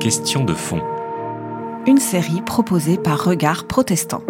Question 0.00 0.44
de 0.44 0.54
fond. 0.54 0.82
Une 1.86 1.98
série 1.98 2.42
proposée 2.42 2.98
par 2.98 3.22
Regard 3.22 3.68
Protestant. 3.68 4.22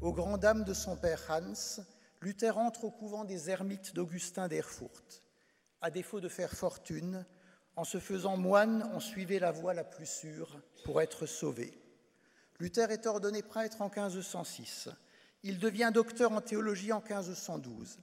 Aux 0.00 0.12
grandes 0.14 0.40
dames 0.40 0.64
de 0.64 0.72
son 0.72 0.96
père 0.96 1.20
Hans, 1.28 1.82
Luther 2.22 2.56
entre 2.56 2.84
au 2.84 2.90
couvent 2.90 3.26
des 3.26 3.50
ermites 3.50 3.94
d'Augustin 3.94 4.48
d'Erfurt. 4.48 5.22
À 5.82 5.90
défaut 5.90 6.20
de 6.20 6.28
faire 6.30 6.52
fortune, 6.52 7.26
en 7.76 7.84
se 7.84 7.98
faisant 7.98 8.38
moine, 8.38 8.88
on 8.94 9.00
suivait 9.00 9.40
la 9.40 9.52
voie 9.52 9.74
la 9.74 9.84
plus 9.84 10.08
sûre 10.08 10.58
pour 10.86 11.02
être 11.02 11.26
sauvé. 11.26 11.78
Luther 12.60 12.90
est 12.92 13.06
ordonné 13.06 13.42
prêtre 13.42 13.82
en 13.82 13.90
1506. 13.90 14.88
Il 15.42 15.58
devient 15.58 15.90
docteur 15.92 16.32
en 16.32 16.40
théologie 16.40 16.92
en 16.92 17.02
1512. 17.02 17.98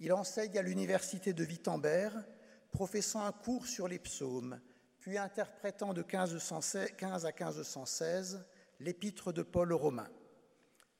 Il 0.00 0.12
enseigne 0.12 0.58
à 0.58 0.62
l'université 0.62 1.32
de 1.32 1.44
Wittenberg, 1.44 2.22
professant 2.70 3.24
un 3.24 3.32
cours 3.32 3.66
sur 3.66 3.88
les 3.88 3.98
psaumes, 3.98 4.60
puis 4.98 5.18
interprétant 5.18 5.92
de 5.94 6.02
1515 6.02 7.26
à 7.26 7.28
1516 7.28 8.44
l'épître 8.80 9.32
de 9.32 9.42
Paul 9.42 9.72
aux 9.72 9.78
Romains. 9.78 10.10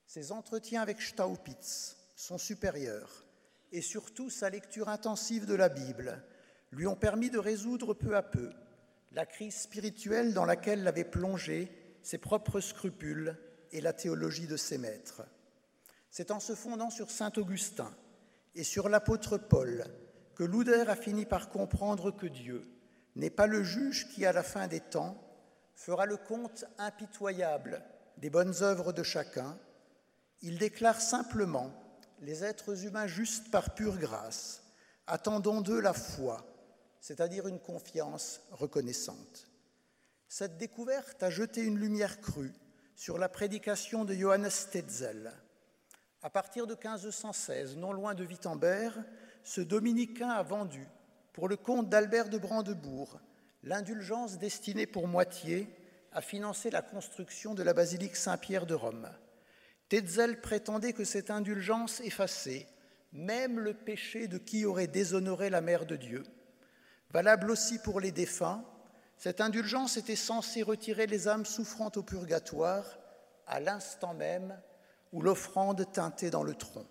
Ses 0.07 0.33
entretiens 0.33 0.83
avec 0.83 1.01
Staupitz, 1.01 1.97
son 2.17 2.39
supérieur, 2.39 3.25
et 3.73 3.81
surtout 3.81 4.29
sa 4.29 4.51
lecture 4.51 4.89
intensive 4.89 5.47
de 5.47 5.55
la 5.55 5.69
Bible 5.69 6.23
lui 6.71 6.87
ont 6.87 6.97
permis 6.97 7.31
de 7.31 7.39
résoudre 7.39 7.95
peu 7.95 8.17
à 8.17 8.23
peu 8.23 8.51
la 9.13 9.27
crise 9.27 9.57
spirituelle 9.57 10.33
dans 10.33 10.45
laquelle 10.45 10.83
l'avaient 10.83 11.05
plongé 11.05 11.71
ses 12.03 12.19
propres 12.19 12.61
scrupules 12.61 13.39
et 13.71 13.81
la 13.81 13.93
théologie 13.93 14.47
de 14.47 14.57
ses 14.57 14.79
maîtres. 14.79 15.23
C'est 16.11 16.31
en 16.31 16.41
se 16.41 16.55
fondant 16.55 16.91
sur 16.91 17.11
saint 17.11 17.33
Augustin 17.37 17.95
et 18.55 18.65
sur 18.65 18.89
l'apôtre 18.89 19.39
Paul 19.39 19.85
que 20.35 20.45
Luder 20.45 20.85
a 20.89 20.97
fini 20.97 21.27
par 21.27 21.49
comprendre 21.49 22.11
que 22.11 22.27
Dieu 22.27 22.63
n'est 23.17 23.31
pas 23.31 23.47
le 23.47 23.63
juge 23.63 24.09
qui, 24.09 24.25
à 24.25 24.33
la 24.33 24.43
fin 24.43 24.67
des 24.67 24.81
temps, 24.81 25.17
fera 25.75 26.07
le 26.07 26.17
compte 26.17 26.65
impitoyable 26.79 27.83
des 28.19 28.31
bonnes 28.31 28.63
œuvres 28.63 28.93
de 28.93 29.03
chacun. 29.03 29.59
Il 30.41 30.59
déclare 30.59 31.01
simplement 31.01 31.73
les 32.21 32.45
êtres 32.45 32.85
humains 32.85 33.07
justes 33.07 33.51
par 33.51 33.75
pure 33.75 33.99
grâce. 33.99 34.63
Attendons 35.07 35.61
d'eux 35.61 35.81
la 35.81 35.93
foi, 35.93 36.47
c'est-à-dire 37.01 37.49
une 37.49 37.61
confiance 37.61 38.41
reconnaissante. 38.53 39.47
Cette 40.29 40.57
découverte 40.57 41.23
a 41.23 41.31
jeté 41.31 41.63
une 41.63 41.79
lumière 41.79 42.21
crue 42.21 42.53
sur 42.95 43.19
la 43.19 43.29
prédication 43.29 44.05
de 44.05 44.15
Johannes 44.15 44.49
Tetzel, 44.71 45.33
à 46.23 46.31
partir 46.31 46.67
de 46.67 46.75
1516, 46.75 47.77
non 47.77 47.93
loin 47.93 48.15
de 48.15 48.25
Wittenberg, 48.25 49.03
ce 49.43 49.61
dominicain 49.61 50.31
a 50.31 50.43
vendu, 50.43 50.87
pour 51.33 51.49
le 51.49 51.57
compte 51.57 51.89
d'Albert 51.89 52.29
de 52.29 52.39
Brandebourg, 52.39 53.19
l'indulgence 53.65 54.39
destinée 54.39 54.87
pour 54.87 55.09
moitié 55.09 55.69
à 56.13 56.21
financer 56.21 56.71
la 56.71 56.83
construction 56.83 57.55
de 57.55 57.63
la 57.63 57.75
basilique 57.75 58.17
Saint-Pierre 58.17 58.67
de 58.67 58.75
Rome. 58.75 59.09
Tetzel 59.89 60.41
prétendait 60.41 60.93
que 60.93 61.05
cette 61.05 61.31
indulgence 61.31 62.01
effaçait 62.01 62.67
même 63.13 63.59
le 63.59 63.75
péché 63.75 64.29
de 64.29 64.39
qui 64.39 64.65
aurait 64.65 64.87
déshonoré 64.87 65.51
la 65.51 65.61
mère 65.61 65.87
de 65.87 65.97
Dieu. 65.97 66.23
Valable 67.11 67.51
aussi 67.51 67.79
pour 67.79 68.01
les 68.01 68.13
défunts, 68.13 68.65
cette 69.19 69.41
indulgence 69.41 69.97
était 69.97 70.17
censée 70.17 70.63
retirer 70.63 71.07
les 71.07 71.29
âmes 71.29 71.45
souffrantes 71.45 71.97
au 71.97 72.03
purgatoire 72.03 72.99
à 73.47 73.61
l'instant 73.61 74.15
même 74.15 74.57
ou 75.13 75.23
l'offrande 75.23 75.91
teintée 75.93 76.31
dans 76.31 76.43
le 76.43 76.55
tronc. 76.55 76.87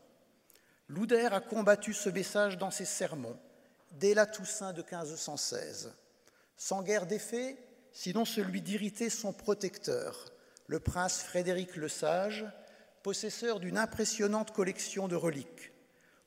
Louder 0.87 1.29
a 1.31 1.39
combattu 1.39 1.93
ce 1.93 2.09
message 2.09 2.57
dans 2.57 2.71
ses 2.71 2.85
sermons 2.85 3.37
dès 3.93 4.13
la 4.13 4.25
Toussaint 4.25 4.73
de 4.73 4.81
1516, 4.81 5.93
sans 6.55 6.81
guère 6.81 7.07
d'effet, 7.07 7.57
sinon 7.91 8.25
celui 8.25 8.61
d'irriter 8.61 9.09
son 9.09 9.33
protecteur, 9.33 10.31
le 10.67 10.79
prince 10.79 11.23
Frédéric 11.23 11.75
le 11.75 11.89
Sage, 11.89 12.45
possesseur 13.03 13.59
d'une 13.59 13.77
impressionnante 13.77 14.51
collection 14.51 15.07
de 15.07 15.15
reliques. 15.15 15.71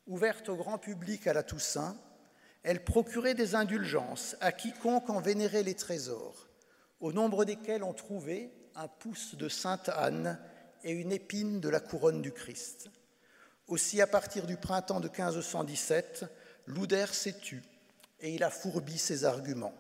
Ouverte 0.07 0.49
au 0.49 0.57
grand 0.57 0.79
public 0.79 1.27
à 1.27 1.33
la 1.33 1.43
Toussaint, 1.43 1.97
elle 2.63 2.85
procurait 2.85 3.35
des 3.35 3.55
indulgences 3.55 4.37
à 4.41 4.53
quiconque 4.53 5.09
en 5.11 5.21
vénérait 5.21 5.63
les 5.63 5.75
trésors, 5.75 6.49
au 7.01 7.13
nombre 7.13 7.45
desquels 7.45 7.85
on 7.85 7.93
trouvait 7.93 8.51
un 8.75 8.89
pouce 8.89 9.35
de 9.37 9.49
Sainte 9.49 9.89
Anne 9.91 10.39
et 10.85 10.93
une 10.93 11.13
épine 11.13 11.61
de 11.61 11.69
la 11.69 11.81
couronne 11.81 12.23
du 12.23 12.31
Christ. 12.31 12.91
Aussi, 13.67 14.03
à 14.03 14.07
partir 14.07 14.47
du 14.47 14.57
printemps 14.57 15.01
de 15.01 15.09
1517, 15.09 16.27
Louder 16.67 17.07
s'est 17.13 17.39
tu 17.41 17.63
et 18.21 18.35
il 18.35 18.45
a 18.45 18.51
fourbi 18.51 18.99
ses 18.99 19.25
arguments. 19.25 19.75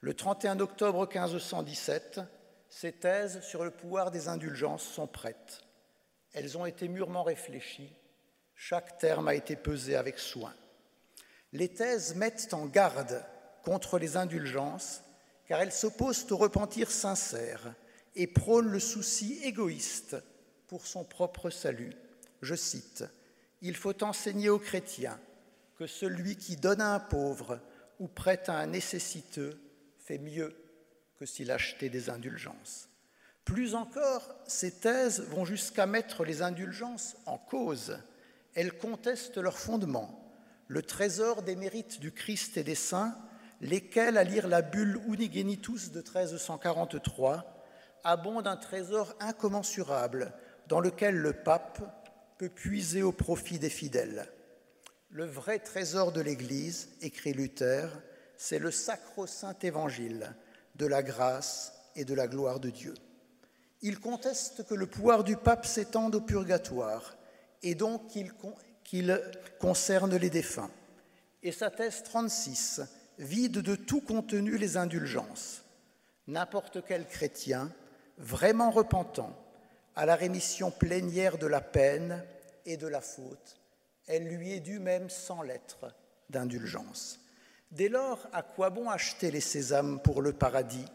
Le 0.00 0.14
31 0.14 0.60
octobre 0.60 1.06
1517, 1.06 2.20
ses 2.68 2.92
thèses 2.92 3.40
sur 3.40 3.64
le 3.64 3.70
pouvoir 3.70 4.10
des 4.10 4.28
indulgences 4.28 4.84
sont 4.84 5.06
prêtes. 5.06 5.62
Elles 6.34 6.56
ont 6.58 6.66
été 6.66 6.86
mûrement 6.88 7.22
réfléchies, 7.24 7.96
chaque 8.54 8.98
terme 8.98 9.28
a 9.28 9.34
été 9.34 9.56
pesé 9.56 9.96
avec 9.96 10.18
soin. 10.18 10.54
Les 11.52 11.68
thèses 11.68 12.14
mettent 12.14 12.52
en 12.52 12.66
garde 12.66 13.24
contre 13.62 13.98
les 13.98 14.16
indulgences 14.16 15.02
car 15.46 15.62
elles 15.62 15.72
s'opposent 15.72 16.30
au 16.30 16.36
repentir 16.36 16.90
sincère 16.90 17.74
et 18.18 18.26
prône 18.26 18.68
le 18.68 18.80
souci 18.80 19.38
égoïste 19.44 20.16
pour 20.66 20.86
son 20.86 21.04
propre 21.04 21.50
salut. 21.50 21.92
Je 22.42 22.56
cite, 22.56 23.04
Il 23.62 23.76
faut 23.76 24.02
enseigner 24.02 24.50
aux 24.50 24.58
chrétiens 24.58 25.18
que 25.78 25.86
celui 25.86 26.36
qui 26.36 26.56
donne 26.56 26.80
à 26.80 26.94
un 26.94 27.00
pauvre 27.00 27.60
ou 28.00 28.08
prête 28.08 28.48
à 28.48 28.58
un 28.58 28.66
nécessiteux 28.66 29.58
fait 29.98 30.18
mieux 30.18 30.52
que 31.16 31.26
s'il 31.26 31.52
achetait 31.52 31.88
des 31.88 32.10
indulgences. 32.10 32.88
Plus 33.44 33.76
encore, 33.76 34.34
ces 34.48 34.72
thèses 34.72 35.20
vont 35.20 35.44
jusqu'à 35.44 35.86
mettre 35.86 36.24
les 36.24 36.42
indulgences 36.42 37.16
en 37.24 37.38
cause. 37.38 37.98
Elles 38.54 38.76
contestent 38.76 39.38
leur 39.38 39.58
fondement, 39.58 40.34
le 40.66 40.82
trésor 40.82 41.42
des 41.42 41.54
mérites 41.54 42.00
du 42.00 42.10
Christ 42.10 42.56
et 42.56 42.64
des 42.64 42.74
saints, 42.74 43.16
lesquels, 43.60 44.18
à 44.18 44.24
lire 44.24 44.48
la 44.48 44.62
bulle 44.62 45.00
Unigenitus 45.06 45.92
de 45.92 46.00
1343, 46.00 47.57
abonde 48.08 48.46
un 48.46 48.56
trésor 48.56 49.14
incommensurable 49.20 50.32
dans 50.66 50.80
lequel 50.80 51.16
le 51.16 51.34
pape 51.34 51.82
peut 52.38 52.48
puiser 52.48 53.02
au 53.02 53.12
profit 53.12 53.58
des 53.58 53.68
fidèles. 53.68 54.32
Le 55.10 55.26
vrai 55.26 55.58
trésor 55.58 56.10
de 56.12 56.22
l'Église, 56.22 56.88
écrit 57.02 57.34
Luther, 57.34 57.90
c'est 58.38 58.58
le 58.58 58.70
sacro-saint 58.70 59.56
évangile 59.60 60.34
de 60.76 60.86
la 60.86 61.02
grâce 61.02 61.74
et 61.96 62.06
de 62.06 62.14
la 62.14 62.28
gloire 62.28 62.60
de 62.60 62.70
Dieu. 62.70 62.94
Il 63.82 64.00
conteste 64.00 64.66
que 64.66 64.74
le 64.74 64.86
pouvoir 64.86 65.22
du 65.22 65.36
pape 65.36 65.66
s'étende 65.66 66.14
au 66.14 66.22
purgatoire 66.22 67.18
et 67.62 67.74
donc 67.74 68.06
qu'il 68.08 68.32
concerne 69.58 70.16
les 70.16 70.30
défunts. 70.30 70.70
Et 71.42 71.52
sa 71.52 71.70
thèse 71.70 72.02
36 72.04 72.80
vide 73.18 73.58
de 73.58 73.76
tout 73.76 74.00
contenu 74.00 74.56
les 74.56 74.78
indulgences. 74.78 75.62
N'importe 76.26 76.82
quel 76.86 77.06
chrétien 77.06 77.70
vraiment 78.18 78.70
repentant 78.70 79.34
à 79.96 80.06
la 80.06 80.16
rémission 80.16 80.70
plénière 80.70 81.38
de 81.38 81.46
la 81.46 81.60
peine 81.60 82.24
et 82.66 82.76
de 82.76 82.86
la 82.86 83.00
faute, 83.00 83.58
elle 84.06 84.28
lui 84.28 84.52
est 84.52 84.60
due 84.60 84.78
même 84.78 85.08
sans 85.08 85.42
lettre 85.42 85.94
d'indulgence. 86.30 87.20
Dès 87.70 87.88
lors, 87.88 88.26
à 88.32 88.42
quoi 88.42 88.70
bon 88.70 88.88
acheter 88.88 89.30
les 89.30 89.40
sésames 89.40 90.00
pour 90.00 90.22
le 90.22 90.32
paradis? 90.32 90.86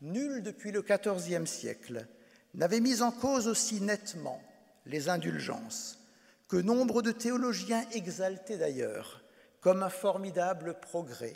Nul 0.00 0.42
depuis 0.42 0.72
le 0.72 0.82
XIVe 0.82 1.46
siècle 1.46 2.06
n'avait 2.54 2.80
mis 2.80 3.02
en 3.02 3.10
cause 3.10 3.48
aussi 3.48 3.80
nettement 3.80 4.40
les 4.86 5.08
indulgences, 5.08 5.98
que 6.48 6.56
nombre 6.56 7.02
de 7.02 7.12
théologiens 7.12 7.84
exaltaient 7.92 8.56
d'ailleurs 8.56 9.22
comme 9.60 9.82
un 9.82 9.90
formidable 9.90 10.78
progrès, 10.80 11.34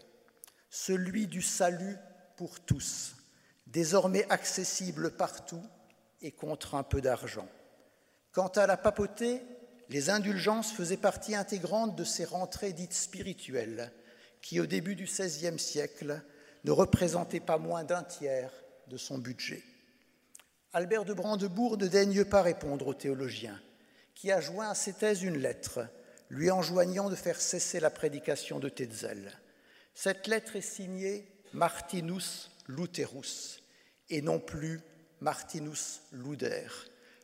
celui 0.71 1.27
du 1.27 1.43
salut 1.43 1.97
pour 2.37 2.61
tous, 2.61 3.15
désormais 3.73 4.27
accessible 4.31 5.11
partout 5.13 5.65
et 6.21 6.31
contre 6.31 6.75
un 6.75 6.83
peu 6.83 7.01
d'argent. 7.01 7.49
Quant 8.31 8.49
à 8.49 8.67
la 8.67 8.77
papauté, 8.77 9.43
les 9.89 10.11
indulgences 10.11 10.73
faisaient 10.73 10.97
partie 10.97 11.35
intégrante 11.35 11.97
de 11.97 12.05
ces 12.05 12.25
rentrées 12.25 12.73
dites 12.73 12.95
spirituelles, 12.95 13.93
qui 14.41 14.61
au 14.61 14.67
début 14.67 14.95
du 14.95 15.05
XVIe 15.05 15.59
siècle 15.59 16.23
ne 16.65 16.71
représentaient 16.71 17.41
pas 17.41 17.59
moins 17.59 17.85
d'un 17.85 18.03
tiers 18.03 18.53
de 18.89 18.97
son 18.97 19.19
budget. 19.19 19.63
Albert 20.73 21.05
de 21.05 21.15
Brandebourg 21.15 21.77
ne 21.77 21.87
daigne 21.87 22.25
pas 22.25 22.43
répondre 22.43 22.87
aux 22.87 22.95
théologiens, 22.95 23.61
qui 24.15 24.31
a 24.31 24.41
joint 24.41 24.71
à 24.71 24.75
ses 24.75 24.93
thèses 24.93 25.23
une 25.23 25.39
lettre, 25.39 25.81
lui 26.31 26.51
enjoignant 26.51 27.11
de 27.11 27.15
faire 27.15 27.41
cesser 27.41 27.81
la 27.81 27.91
prédication 27.91 28.59
de 28.59 28.69
Tetzel. 28.69 29.33
Cette 29.95 30.27
lettre 30.27 30.57
est 30.57 30.63
signée 30.63 31.29
Martinus 31.53 32.51
Lutherus, 32.69 33.62
et 34.13 34.21
non 34.21 34.39
plus 34.39 34.81
Martinus 35.21 36.03
Luder. 36.13 36.69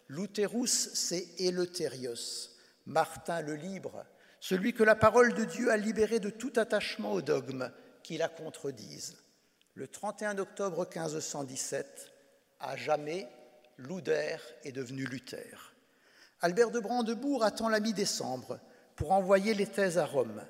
Lutherus, 0.09 0.91
c'est 0.95 1.29
Eleutherios, 1.39 2.51
Martin 2.87 3.43
le 3.43 3.55
libre, 3.55 4.07
celui 4.41 4.73
que 4.73 4.83
la 4.83 4.97
parole 4.97 5.35
de 5.35 5.45
Dieu 5.45 5.71
a 5.71 5.77
libéré 5.77 6.19
de 6.19 6.31
tout 6.31 6.53
attachement 6.57 7.13
au 7.13 7.21
dogme 7.21 7.71
qui 8.03 8.17
la 8.17 8.29
contredisent. 8.29 9.19
Le 9.75 9.87
31 9.87 10.39
octobre 10.39 10.87
1517, 10.87 12.11
à 12.61 12.77
jamais, 12.77 13.29
Luther 13.77 14.41
est 14.65 14.73
devenu 14.73 15.05
Luther. 15.05 15.75
Albert 16.41 16.71
de 16.71 16.81
Brandebourg 16.81 17.45
attend 17.45 17.69
la 17.69 17.81
mi-décembre 17.81 18.61
pour 18.97 19.13
envoyer 19.13 19.53
les 19.53 19.67
thèses 19.67 19.99
à 19.99 20.07
Rome. 20.07 20.43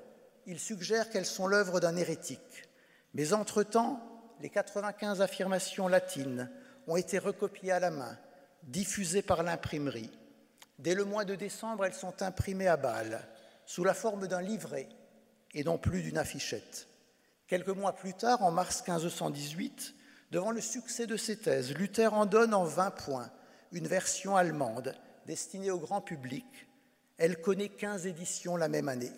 Il 0.46 0.60
suggère 0.60 1.10
qu'elles 1.10 1.26
sont 1.26 1.48
l'œuvre 1.48 1.80
d'un 1.80 1.96
hérétique. 1.96 2.68
Mais 3.12 3.32
entre-temps, 3.32 4.17
les 4.40 4.50
95 4.50 5.20
affirmations 5.20 5.88
latines 5.88 6.50
ont 6.86 6.96
été 6.96 7.18
recopiées 7.18 7.72
à 7.72 7.80
la 7.80 7.90
main, 7.90 8.16
diffusées 8.62 9.22
par 9.22 9.42
l'imprimerie. 9.42 10.10
Dès 10.78 10.94
le 10.94 11.04
mois 11.04 11.24
de 11.24 11.34
décembre, 11.34 11.84
elles 11.84 11.94
sont 11.94 12.22
imprimées 12.22 12.68
à 12.68 12.76
Bâle, 12.76 13.26
sous 13.66 13.84
la 13.84 13.94
forme 13.94 14.26
d'un 14.28 14.40
livret 14.40 14.88
et 15.54 15.64
non 15.64 15.78
plus 15.78 16.02
d'une 16.02 16.18
affichette. 16.18 16.88
Quelques 17.46 17.68
mois 17.68 17.94
plus 17.94 18.14
tard, 18.14 18.42
en 18.42 18.50
mars 18.50 18.82
1518, 18.86 19.94
devant 20.30 20.50
le 20.50 20.60
succès 20.60 21.06
de 21.06 21.16
ces 21.16 21.38
thèses, 21.38 21.74
Luther 21.74 22.12
en 22.12 22.26
donne 22.26 22.54
en 22.54 22.64
20 22.64 22.90
points 22.92 23.30
une 23.72 23.86
version 23.86 24.36
allemande 24.36 24.94
destinée 25.26 25.70
au 25.70 25.78
grand 25.78 26.00
public. 26.00 26.68
Elle 27.16 27.40
connaît 27.40 27.68
15 27.68 28.06
éditions 28.06 28.56
la 28.56 28.68
même 28.68 28.88
année. 28.88 29.12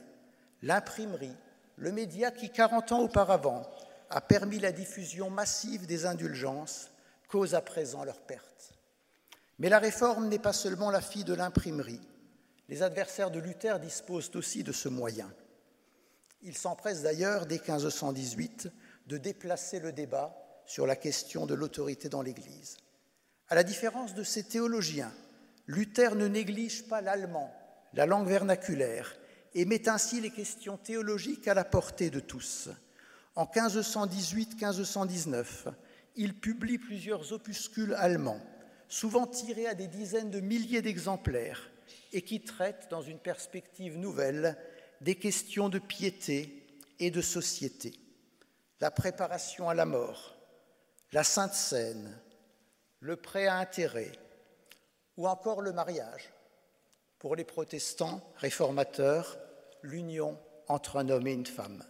L'imprimerie, 0.62 1.36
le 1.76 1.92
média 1.92 2.30
qui, 2.30 2.50
40 2.50 2.92
ans 2.92 3.00
auparavant, 3.00 3.68
a 4.10 4.20
permis 4.20 4.58
la 4.58 4.72
diffusion 4.72 5.30
massive 5.30 5.86
des 5.86 6.04
indulgences, 6.04 6.90
cause 7.28 7.54
à 7.54 7.60
présent 7.60 8.04
leur 8.04 8.20
perte. 8.20 8.74
Mais 9.58 9.68
la 9.68 9.78
réforme 9.78 10.28
n'est 10.28 10.38
pas 10.38 10.52
seulement 10.52 10.90
la 10.90 11.00
fille 11.00 11.24
de 11.24 11.34
l'imprimerie. 11.34 12.00
Les 12.68 12.82
adversaires 12.82 13.30
de 13.30 13.38
Luther 13.38 13.78
disposent 13.78 14.30
aussi 14.34 14.64
de 14.64 14.72
ce 14.72 14.88
moyen. 14.88 15.32
Ils 16.42 16.56
s'empressent 16.56 17.02
d'ailleurs, 17.02 17.46
dès 17.46 17.56
1518, 17.58 18.68
de 19.06 19.16
déplacer 19.16 19.80
le 19.80 19.92
débat 19.92 20.34
sur 20.66 20.86
la 20.86 20.96
question 20.96 21.46
de 21.46 21.54
l'autorité 21.54 22.08
dans 22.08 22.22
l'Église. 22.22 22.78
À 23.48 23.54
la 23.54 23.64
différence 23.64 24.14
de 24.14 24.22
ces 24.22 24.44
théologiens, 24.44 25.12
Luther 25.66 26.14
ne 26.14 26.26
néglige 26.26 26.88
pas 26.88 27.00
l'allemand, 27.00 27.52
la 27.92 28.06
langue 28.06 28.28
vernaculaire, 28.28 29.16
et 29.54 29.64
met 29.64 29.88
ainsi 29.88 30.20
les 30.20 30.30
questions 30.30 30.76
théologiques 30.76 31.48
à 31.48 31.54
la 31.54 31.64
portée 31.64 32.10
de 32.10 32.20
tous. 32.20 32.70
En 33.36 33.44
1518-1519, 33.44 35.72
il 36.16 36.38
publie 36.38 36.78
plusieurs 36.78 37.32
opuscules 37.32 37.94
allemands, 37.94 38.40
souvent 38.88 39.26
tirés 39.26 39.66
à 39.66 39.74
des 39.74 39.86
dizaines 39.86 40.30
de 40.30 40.40
milliers 40.40 40.82
d'exemplaires, 40.82 41.70
et 42.12 42.22
qui 42.22 42.40
traitent, 42.40 42.88
dans 42.90 43.02
une 43.02 43.18
perspective 43.18 43.96
nouvelle, 43.96 44.56
des 45.00 45.14
questions 45.14 45.68
de 45.68 45.78
piété 45.78 46.66
et 46.98 47.10
de 47.10 47.20
société. 47.20 47.92
La 48.80 48.90
préparation 48.90 49.68
à 49.68 49.74
la 49.74 49.86
mort, 49.86 50.36
la 51.12 51.24
Sainte 51.24 51.54
Seine, 51.54 52.18
le 53.00 53.16
prêt 53.16 53.46
à 53.46 53.58
intérêt, 53.58 54.12
ou 55.16 55.28
encore 55.28 55.62
le 55.62 55.72
mariage. 55.72 56.32
Pour 57.18 57.36
les 57.36 57.44
protestants 57.44 58.22
réformateurs, 58.36 59.38
l'union 59.82 60.38
entre 60.68 60.96
un 60.96 61.08
homme 61.08 61.26
et 61.26 61.32
une 61.32 61.46
femme. 61.46 61.84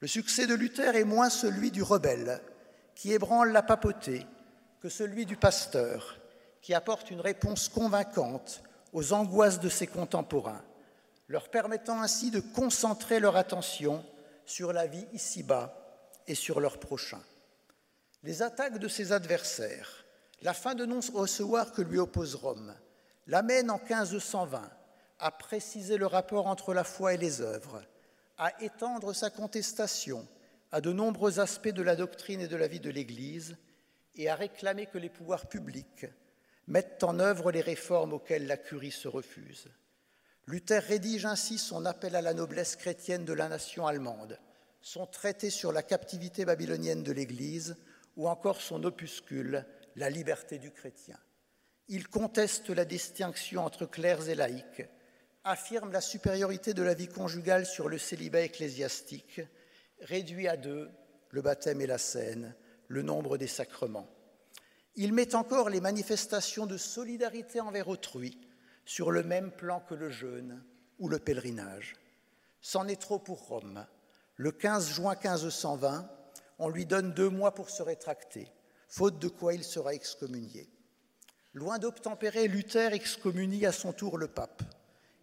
Le 0.00 0.06
succès 0.06 0.46
de 0.46 0.54
Luther 0.54 0.94
est 0.94 1.04
moins 1.04 1.30
celui 1.30 1.70
du 1.70 1.82
rebelle, 1.82 2.40
qui 2.94 3.12
ébranle 3.12 3.52
la 3.52 3.62
papauté, 3.62 4.26
que 4.80 4.88
celui 4.88 5.26
du 5.26 5.36
pasteur, 5.36 6.18
qui 6.62 6.74
apporte 6.74 7.10
une 7.10 7.20
réponse 7.20 7.68
convaincante 7.68 8.62
aux 8.92 9.12
angoisses 9.12 9.60
de 9.60 9.68
ses 9.68 9.86
contemporains, 9.86 10.62
leur 11.28 11.48
permettant 11.48 12.00
ainsi 12.00 12.30
de 12.30 12.40
concentrer 12.40 13.20
leur 13.20 13.36
attention 13.36 14.04
sur 14.46 14.72
la 14.72 14.86
vie 14.86 15.06
ici-bas 15.12 15.74
et 16.26 16.34
sur 16.34 16.60
leur 16.60 16.78
prochain. 16.78 17.20
Les 18.22 18.42
attaques 18.42 18.78
de 18.78 18.88
ses 18.88 19.12
adversaires, 19.12 20.04
la 20.42 20.54
fin 20.54 20.74
de 20.74 20.86
non-recevoir 20.86 21.72
que 21.72 21.82
lui 21.82 21.98
oppose 21.98 22.36
Rome, 22.36 22.74
l'amènent 23.26 23.70
en 23.70 23.78
1520 23.78 24.70
à 25.18 25.30
préciser 25.32 25.96
le 25.96 26.06
rapport 26.06 26.46
entre 26.46 26.72
la 26.72 26.84
foi 26.84 27.14
et 27.14 27.18
les 27.18 27.40
œuvres, 27.40 27.82
à 28.38 28.62
étendre 28.62 29.12
sa 29.12 29.30
contestation 29.30 30.26
à 30.70 30.80
de 30.80 30.92
nombreux 30.92 31.40
aspects 31.40 31.68
de 31.68 31.82
la 31.82 31.96
doctrine 31.96 32.40
et 32.40 32.48
de 32.48 32.56
la 32.56 32.68
vie 32.68 32.80
de 32.80 32.90
l'Église 32.90 33.56
et 34.14 34.28
à 34.28 34.34
réclamer 34.34 34.86
que 34.86 34.98
les 34.98 35.08
pouvoirs 35.08 35.48
publics 35.48 36.06
mettent 36.66 37.02
en 37.02 37.18
œuvre 37.18 37.50
les 37.50 37.60
réformes 37.60 38.12
auxquelles 38.12 38.46
la 38.46 38.56
curie 38.56 38.90
se 38.92 39.08
refuse. 39.08 39.68
Luther 40.46 40.82
rédige 40.82 41.26
ainsi 41.26 41.58
son 41.58 41.84
appel 41.84 42.14
à 42.16 42.22
la 42.22 42.34
noblesse 42.34 42.76
chrétienne 42.76 43.24
de 43.24 43.32
la 43.32 43.48
nation 43.48 43.86
allemande, 43.86 44.38
son 44.80 45.06
traité 45.06 45.50
sur 45.50 45.72
la 45.72 45.82
captivité 45.82 46.44
babylonienne 46.44 47.02
de 47.02 47.12
l'Église 47.12 47.76
ou 48.16 48.28
encore 48.28 48.60
son 48.60 48.84
opuscule 48.84 49.66
La 49.96 50.10
liberté 50.10 50.58
du 50.58 50.70
chrétien. 50.70 51.18
Il 51.88 52.08
conteste 52.08 52.70
la 52.70 52.84
distinction 52.84 53.64
entre 53.64 53.86
clercs 53.86 54.28
et 54.28 54.34
laïcs, 54.34 54.88
affirme 55.44 55.92
la 55.92 56.00
supériorité 56.00 56.74
de 56.74 56.82
la 56.82 56.94
vie 56.94 57.08
conjugale 57.08 57.66
sur 57.66 57.88
le 57.88 57.98
célibat 57.98 58.42
ecclésiastique, 58.42 59.40
réduit 60.00 60.48
à 60.48 60.56
deux 60.56 60.90
le 61.30 61.42
baptême 61.42 61.80
et 61.80 61.86
la 61.86 61.98
scène, 61.98 62.54
le 62.88 63.02
nombre 63.02 63.36
des 63.36 63.46
sacrements. 63.46 64.08
Il 64.96 65.12
met 65.12 65.34
encore 65.34 65.70
les 65.70 65.80
manifestations 65.80 66.66
de 66.66 66.76
solidarité 66.76 67.60
envers 67.60 67.88
autrui 67.88 68.38
sur 68.84 69.10
le 69.10 69.22
même 69.22 69.50
plan 69.50 69.80
que 69.80 69.94
le 69.94 70.10
jeûne 70.10 70.62
ou 70.98 71.08
le 71.08 71.18
pèlerinage. 71.18 71.96
C'en 72.60 72.88
est 72.88 73.00
trop 73.00 73.18
pour 73.18 73.46
Rome. 73.46 73.86
Le 74.36 74.50
15 74.50 74.90
juin 74.90 75.14
1520, 75.14 76.10
on 76.58 76.68
lui 76.68 76.86
donne 76.86 77.12
deux 77.12 77.28
mois 77.28 77.54
pour 77.54 77.70
se 77.70 77.82
rétracter, 77.82 78.50
faute 78.88 79.18
de 79.18 79.28
quoi 79.28 79.54
il 79.54 79.62
sera 79.62 79.94
excommunié. 79.94 80.68
Loin 81.54 81.78
d'obtempérer, 81.78 82.48
Luther 82.48 82.92
excommunie 82.92 83.66
à 83.66 83.72
son 83.72 83.92
tour 83.92 84.18
le 84.18 84.28
pape. 84.28 84.62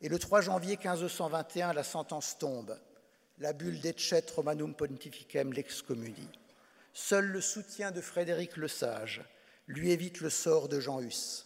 Et 0.01 0.09
le 0.09 0.19
3 0.19 0.41
janvier 0.41 0.77
1521, 0.77 1.73
la 1.73 1.83
sentence 1.83 2.37
tombe. 2.37 2.77
La 3.39 3.53
bulle 3.53 3.79
d'Etchet 3.79 4.25
Romanum 4.35 4.73
Pontificem 4.73 5.53
l'excommunie. 5.53 6.29
Seul 6.93 7.25
le 7.25 7.41
soutien 7.41 7.91
de 7.91 8.01
Frédéric 8.01 8.55
le 8.55 8.67
Sage 8.67 9.23
lui 9.67 9.91
évite 9.91 10.21
le 10.21 10.29
sort 10.29 10.69
de 10.69 10.79
Jean 10.79 11.01
Hus. 11.01 11.45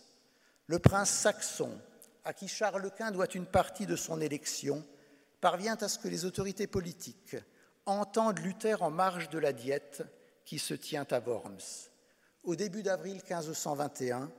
Le 0.68 0.78
prince 0.78 1.10
saxon, 1.10 1.72
à 2.24 2.34
qui 2.34 2.48
Charles 2.48 2.92
Quint 2.96 3.12
doit 3.12 3.34
une 3.34 3.46
partie 3.46 3.86
de 3.86 3.96
son 3.96 4.22
élection, 4.22 4.86
parvient 5.42 5.78
à 5.78 5.88
ce 5.88 5.98
que 5.98 6.08
les 6.08 6.26
autorités 6.26 6.68
politiques 6.68 7.38
entendent 7.86 8.40
Luther 8.40 8.84
en 8.84 8.92
marge 8.92 9.30
de 9.30 9.40
la 9.40 9.54
diète 9.54 10.04
qui 10.46 10.60
se 10.60 10.74
tient 10.74 11.08
à 11.12 11.20
Worms. 11.20 11.90
Au 12.44 12.56
début 12.56 12.84
d'avril 12.84 13.16
1521, 13.16 14.32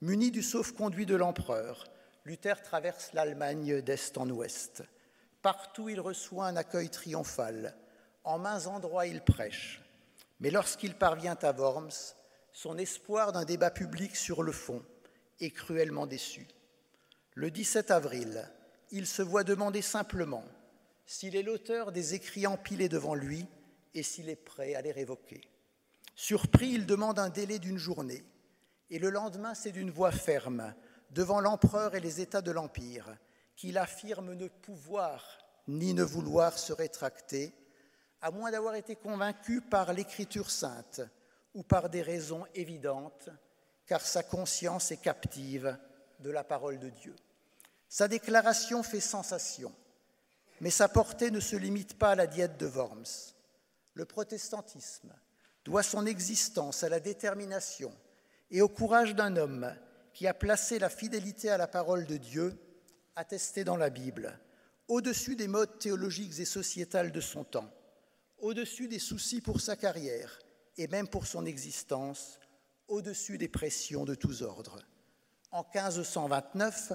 muni 0.00 0.30
du 0.30 0.42
sauf-conduit 0.42 1.06
de 1.06 1.14
l'empereur, 1.14 1.84
Luther 2.24 2.62
traverse 2.62 3.12
l'Allemagne 3.12 3.80
d'est 3.80 4.18
en 4.18 4.28
ouest. 4.30 4.82
Partout, 5.42 5.88
il 5.88 6.00
reçoit 6.00 6.46
un 6.46 6.56
accueil 6.56 6.90
triomphal. 6.90 7.76
En 8.24 8.38
mains 8.38 8.66
endroits, 8.66 9.06
il 9.06 9.22
prêche. 9.22 9.80
Mais 10.40 10.50
lorsqu'il 10.50 10.94
parvient 10.94 11.38
à 11.42 11.52
Worms, 11.52 12.14
son 12.52 12.76
espoir 12.78 13.32
d'un 13.32 13.44
débat 13.44 13.70
public 13.70 14.16
sur 14.16 14.42
le 14.42 14.52
fond 14.52 14.84
est 15.40 15.50
cruellement 15.50 16.06
déçu. 16.06 16.46
Le 17.34 17.50
17 17.50 17.90
avril, 17.90 18.50
il 18.90 19.06
se 19.06 19.22
voit 19.22 19.44
demander 19.44 19.82
simplement 19.82 20.44
s'il 21.06 21.36
est 21.36 21.42
l'auteur 21.42 21.92
des 21.92 22.14
écrits 22.14 22.46
empilés 22.46 22.88
devant 22.88 23.14
lui 23.14 23.46
et 23.94 24.02
s'il 24.02 24.28
est 24.28 24.36
prêt 24.36 24.74
à 24.74 24.82
les 24.82 24.92
révoquer. 24.92 25.40
Surpris, 26.14 26.70
il 26.70 26.84
demande 26.84 27.18
un 27.18 27.30
délai 27.30 27.58
d'une 27.58 27.78
journée. 27.78 28.24
Et 28.90 28.98
le 28.98 29.10
lendemain, 29.10 29.54
c'est 29.54 29.72
d'une 29.72 29.90
voix 29.90 30.10
ferme 30.10 30.74
devant 31.10 31.40
l'empereur 31.40 31.94
et 31.94 32.00
les 32.00 32.20
États 32.20 32.42
de 32.42 32.50
l'Empire, 32.50 33.16
qu'il 33.56 33.78
affirme 33.78 34.34
ne 34.34 34.48
pouvoir 34.48 35.38
ni 35.66 35.92
ne 35.94 36.02
vouloir 36.02 36.58
se 36.58 36.72
rétracter, 36.72 37.52
à 38.22 38.30
moins 38.30 38.50
d'avoir 38.50 38.74
été 38.74 38.96
convaincu 38.96 39.60
par 39.60 39.92
l'Écriture 39.92 40.50
sainte 40.50 41.02
ou 41.54 41.62
par 41.62 41.90
des 41.90 42.02
raisons 42.02 42.46
évidentes, 42.54 43.28
car 43.86 44.00
sa 44.00 44.22
conscience 44.22 44.90
est 44.90 45.02
captive 45.02 45.76
de 46.20 46.30
la 46.30 46.44
parole 46.44 46.78
de 46.78 46.88
Dieu. 46.88 47.14
Sa 47.88 48.08
déclaration 48.08 48.82
fait 48.82 49.00
sensation, 49.00 49.72
mais 50.60 50.70
sa 50.70 50.88
portée 50.88 51.30
ne 51.30 51.40
se 51.40 51.56
limite 51.56 51.98
pas 51.98 52.10
à 52.10 52.16
la 52.16 52.26
diète 52.26 52.58
de 52.58 52.66
Worms. 52.66 53.32
Le 53.94 54.04
protestantisme 54.04 55.12
doit 55.64 55.82
son 55.82 56.06
existence 56.06 56.82
à 56.82 56.88
la 56.88 57.00
détermination 57.00 57.92
et 58.50 58.62
au 58.62 58.68
courage 58.68 59.14
d'un 59.14 59.36
homme 59.36 59.74
qui 60.18 60.26
a 60.26 60.34
placé 60.34 60.80
la 60.80 60.88
fidélité 60.88 61.48
à 61.48 61.56
la 61.56 61.68
parole 61.68 62.04
de 62.04 62.16
Dieu, 62.16 62.60
attestée 63.14 63.62
dans 63.62 63.76
la 63.76 63.88
Bible, 63.88 64.36
au-dessus 64.88 65.36
des 65.36 65.46
modes 65.46 65.78
théologiques 65.78 66.40
et 66.40 66.44
sociétales 66.44 67.12
de 67.12 67.20
son 67.20 67.44
temps, 67.44 67.70
au-dessus 68.38 68.88
des 68.88 68.98
soucis 68.98 69.40
pour 69.40 69.60
sa 69.60 69.76
carrière 69.76 70.40
et 70.76 70.88
même 70.88 71.06
pour 71.06 71.28
son 71.28 71.46
existence, 71.46 72.40
au-dessus 72.88 73.38
des 73.38 73.46
pressions 73.46 74.04
de 74.04 74.16
tous 74.16 74.42
ordres. 74.42 74.80
En 75.52 75.62
1529, 75.62 76.94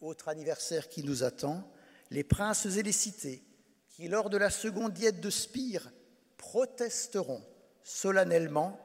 autre 0.00 0.28
anniversaire 0.28 0.88
qui 0.88 1.02
nous 1.02 1.24
attend, 1.24 1.68
les 2.10 2.22
princes 2.22 2.66
et 2.66 2.84
les 2.84 2.92
cités, 2.92 3.42
qui, 3.88 4.06
lors 4.06 4.30
de 4.30 4.36
la 4.36 4.50
seconde 4.50 4.92
diète 4.92 5.20
de 5.20 5.30
Spire, 5.30 5.90
protesteront 6.36 7.42
solennellement 7.82 8.78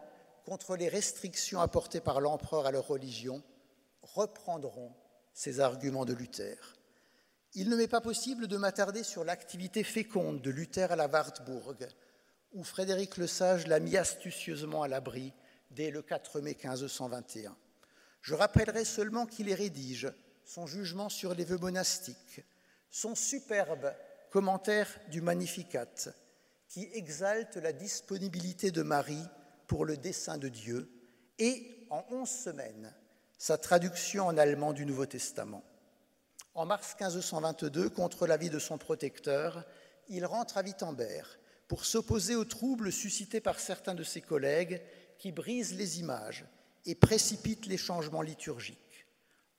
contre 0.46 0.76
les 0.76 0.90
restrictions 0.90 1.62
apportées 1.62 2.02
par 2.02 2.22
l'empereur 2.22 2.66
à 2.66 2.72
leur 2.72 2.88
religion, 2.88 3.44
reprendront 4.14 4.94
ces 5.34 5.60
arguments 5.60 6.06
de 6.06 6.14
Luther. 6.14 6.58
Il 7.54 7.70
ne 7.70 7.76
m'est 7.76 7.88
pas 7.88 8.02
possible 8.02 8.48
de 8.48 8.58
m'attarder 8.58 9.04
sur 9.04 9.24
l'activité 9.24 9.84
féconde 9.84 10.42
de 10.42 10.50
Luther 10.50 10.92
à 10.92 10.96
la 10.96 11.08
Wartburg, 11.08 11.88
où 12.54 12.64
Frédéric 12.64 13.18
le 13.18 13.28
Sage 13.28 13.68
l'a 13.68 13.80
mis 13.80 13.98
astucieusement 13.98 14.84
à 14.84 14.88
l'abri 14.88 15.34
dès 15.72 15.92
le 15.92 16.02
4 16.02 16.42
mai 16.42 16.56
1521. 16.62 17.56
Je 18.22 18.36
rappellerai 18.36 18.86
seulement 18.86 19.26
qu'il 19.26 19.50
y 19.50 19.54
rédige 19.54 20.12
son 20.44 20.66
jugement 20.66 21.10
sur 21.10 21.34
les 21.34 21.46
vœux 21.46 21.58
monastiques, 21.58 22.42
son 22.90 23.16
superbe 23.16 23.94
commentaire 24.32 24.88
du 25.10 25.22
Magnificat, 25.22 25.88
qui 26.68 26.90
exalte 26.94 27.58
la 27.58 27.74
disponibilité 27.74 28.72
de 28.72 28.82
Marie 28.82 29.26
pour 29.68 29.86
le 29.86 29.98
dessein 29.98 30.38
de 30.38 30.48
Dieu, 30.48 30.92
et 31.40 31.86
en 31.90 32.04
onze 32.12 32.30
semaines, 32.30 32.94
sa 33.38 33.58
traduction 33.58 34.26
en 34.26 34.38
allemand 34.38 34.74
du 34.74 34.86
Nouveau 34.86 35.06
Testament. 35.06 35.64
En 36.56 36.66
mars 36.66 36.96
1522, 37.00 37.90
contre 37.90 38.26
l'avis 38.26 38.50
de 38.50 38.58
son 38.58 38.78
protecteur, 38.78 39.64
il 40.10 40.26
rentre 40.26 40.58
à 40.58 40.64
Wittenberg 40.64 41.28
pour 41.68 41.86
s'opposer 41.86 42.36
aux 42.36 42.46
troubles 42.46 42.92
suscités 42.92 43.42
par 43.42 43.60
certains 43.60 43.94
de 43.94 44.04
ses 44.04 44.22
collègues 44.22 44.82
qui 45.20 45.32
brisent 45.32 45.76
les 45.76 46.00
images 46.00 46.46
et 46.86 46.96
précipitent 46.96 47.68
les 47.68 47.78
changements 47.78 48.22
liturgiques. 48.22 49.06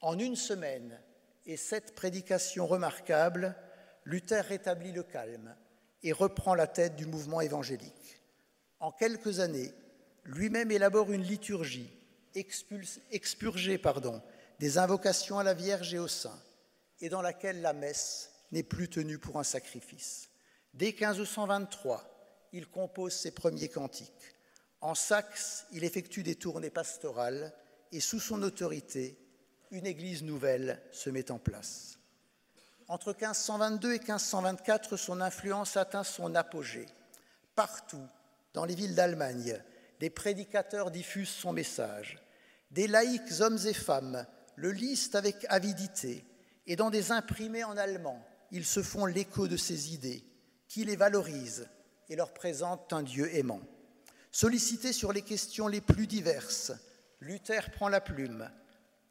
En 0.00 0.18
une 0.18 0.36
semaine 0.36 1.00
et 1.46 1.56
sept 1.56 1.94
prédications 1.94 2.66
remarquables, 2.66 3.54
Luther 4.04 4.44
rétablit 4.44 4.92
le 4.92 5.02
calme 5.02 5.54
et 6.02 6.12
reprend 6.12 6.54
la 6.54 6.66
tête 6.66 6.96
du 6.96 7.06
mouvement 7.06 7.40
évangélique. 7.40 8.22
En 8.80 8.90
quelques 8.90 9.40
années, 9.40 9.72
lui-même 10.24 10.70
élabore 10.70 11.12
une 11.12 11.22
liturgie 11.22 11.97
expurgée 13.10 13.78
pardon, 13.78 14.22
des 14.58 14.78
invocations 14.78 15.38
à 15.38 15.44
la 15.44 15.54
Vierge 15.54 15.94
et 15.94 15.98
au 15.98 16.08
Saint, 16.08 16.38
et 17.00 17.08
dans 17.08 17.22
laquelle 17.22 17.60
la 17.60 17.72
messe 17.72 18.32
n'est 18.52 18.62
plus 18.62 18.88
tenue 18.88 19.18
pour 19.18 19.38
un 19.38 19.44
sacrifice. 19.44 20.30
Dès 20.74 20.92
1523, 20.92 22.48
il 22.52 22.66
compose 22.66 23.14
ses 23.14 23.30
premiers 23.30 23.68
cantiques. 23.68 24.34
En 24.80 24.94
Saxe, 24.94 25.66
il 25.72 25.84
effectue 25.84 26.22
des 26.22 26.36
tournées 26.36 26.70
pastorales 26.70 27.52
et 27.92 28.00
sous 28.00 28.20
son 28.20 28.42
autorité, 28.42 29.18
une 29.70 29.86
église 29.86 30.22
nouvelle 30.22 30.80
se 30.92 31.10
met 31.10 31.30
en 31.30 31.38
place. 31.38 31.98
Entre 32.86 33.12
1522 33.12 33.94
et 33.94 33.98
1524, 33.98 34.96
son 34.96 35.20
influence 35.20 35.76
atteint 35.76 36.04
son 36.04 36.34
apogée. 36.34 36.86
Partout, 37.54 38.06
dans 38.54 38.64
les 38.64 38.74
villes 38.74 38.94
d'Allemagne, 38.94 39.62
des 40.00 40.10
prédicateurs 40.10 40.90
diffusent 40.90 41.28
son 41.28 41.52
message. 41.52 42.18
Des 42.70 42.86
laïcs, 42.86 43.40
hommes 43.40 43.58
et 43.66 43.74
femmes, 43.74 44.26
le 44.56 44.70
lisent 44.70 45.14
avec 45.14 45.46
avidité, 45.48 46.24
et 46.66 46.76
dans 46.76 46.90
des 46.90 47.12
imprimés 47.12 47.64
en 47.64 47.76
allemand, 47.76 48.22
ils 48.50 48.66
se 48.66 48.82
font 48.82 49.06
l'écho 49.06 49.48
de 49.48 49.56
ses 49.56 49.94
idées, 49.94 50.24
qui 50.68 50.84
les 50.84 50.96
valorisent 50.96 51.68
et 52.08 52.16
leur 52.16 52.32
présentent 52.32 52.92
un 52.92 53.02
Dieu 53.02 53.34
aimant. 53.34 53.60
Sollicité 54.32 54.92
sur 54.92 55.12
les 55.12 55.22
questions 55.22 55.68
les 55.68 55.80
plus 55.80 56.06
diverses, 56.06 56.72
Luther 57.20 57.70
prend 57.70 57.88
la 57.88 58.00
plume. 58.00 58.50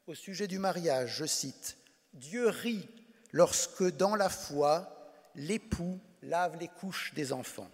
Au 0.06 0.14
sujet 0.14 0.48
du 0.48 0.60
mariage, 0.60 1.18
je 1.18 1.26
cite, 1.26 1.78
Dieu 2.14 2.48
rit 2.48 2.88
lorsque 3.32 3.84
dans 3.98 4.16
la 4.16 4.30
foi, 4.30 5.12
l'époux 5.36 6.00
lave 6.22 6.58
les 6.58 6.68
couches 6.68 7.14
des 7.14 7.34
enfants. 7.34 7.70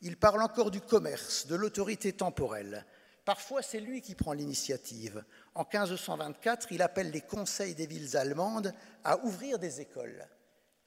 Il 0.00 0.16
parle 0.16 0.42
encore 0.42 0.70
du 0.70 0.80
commerce, 0.80 1.46
de 1.46 1.54
l'autorité 1.54 2.12
temporelle. 2.12 2.84
Parfois, 3.24 3.62
c'est 3.62 3.80
lui 3.80 4.02
qui 4.02 4.14
prend 4.14 4.34
l'initiative. 4.34 5.24
En 5.54 5.62
1524, 5.62 6.72
il 6.72 6.82
appelle 6.82 7.10
les 7.10 7.22
conseils 7.22 7.74
des 7.74 7.86
villes 7.86 8.16
allemandes 8.16 8.72
à 9.02 9.18
ouvrir 9.24 9.58
des 9.58 9.80
écoles. 9.80 10.26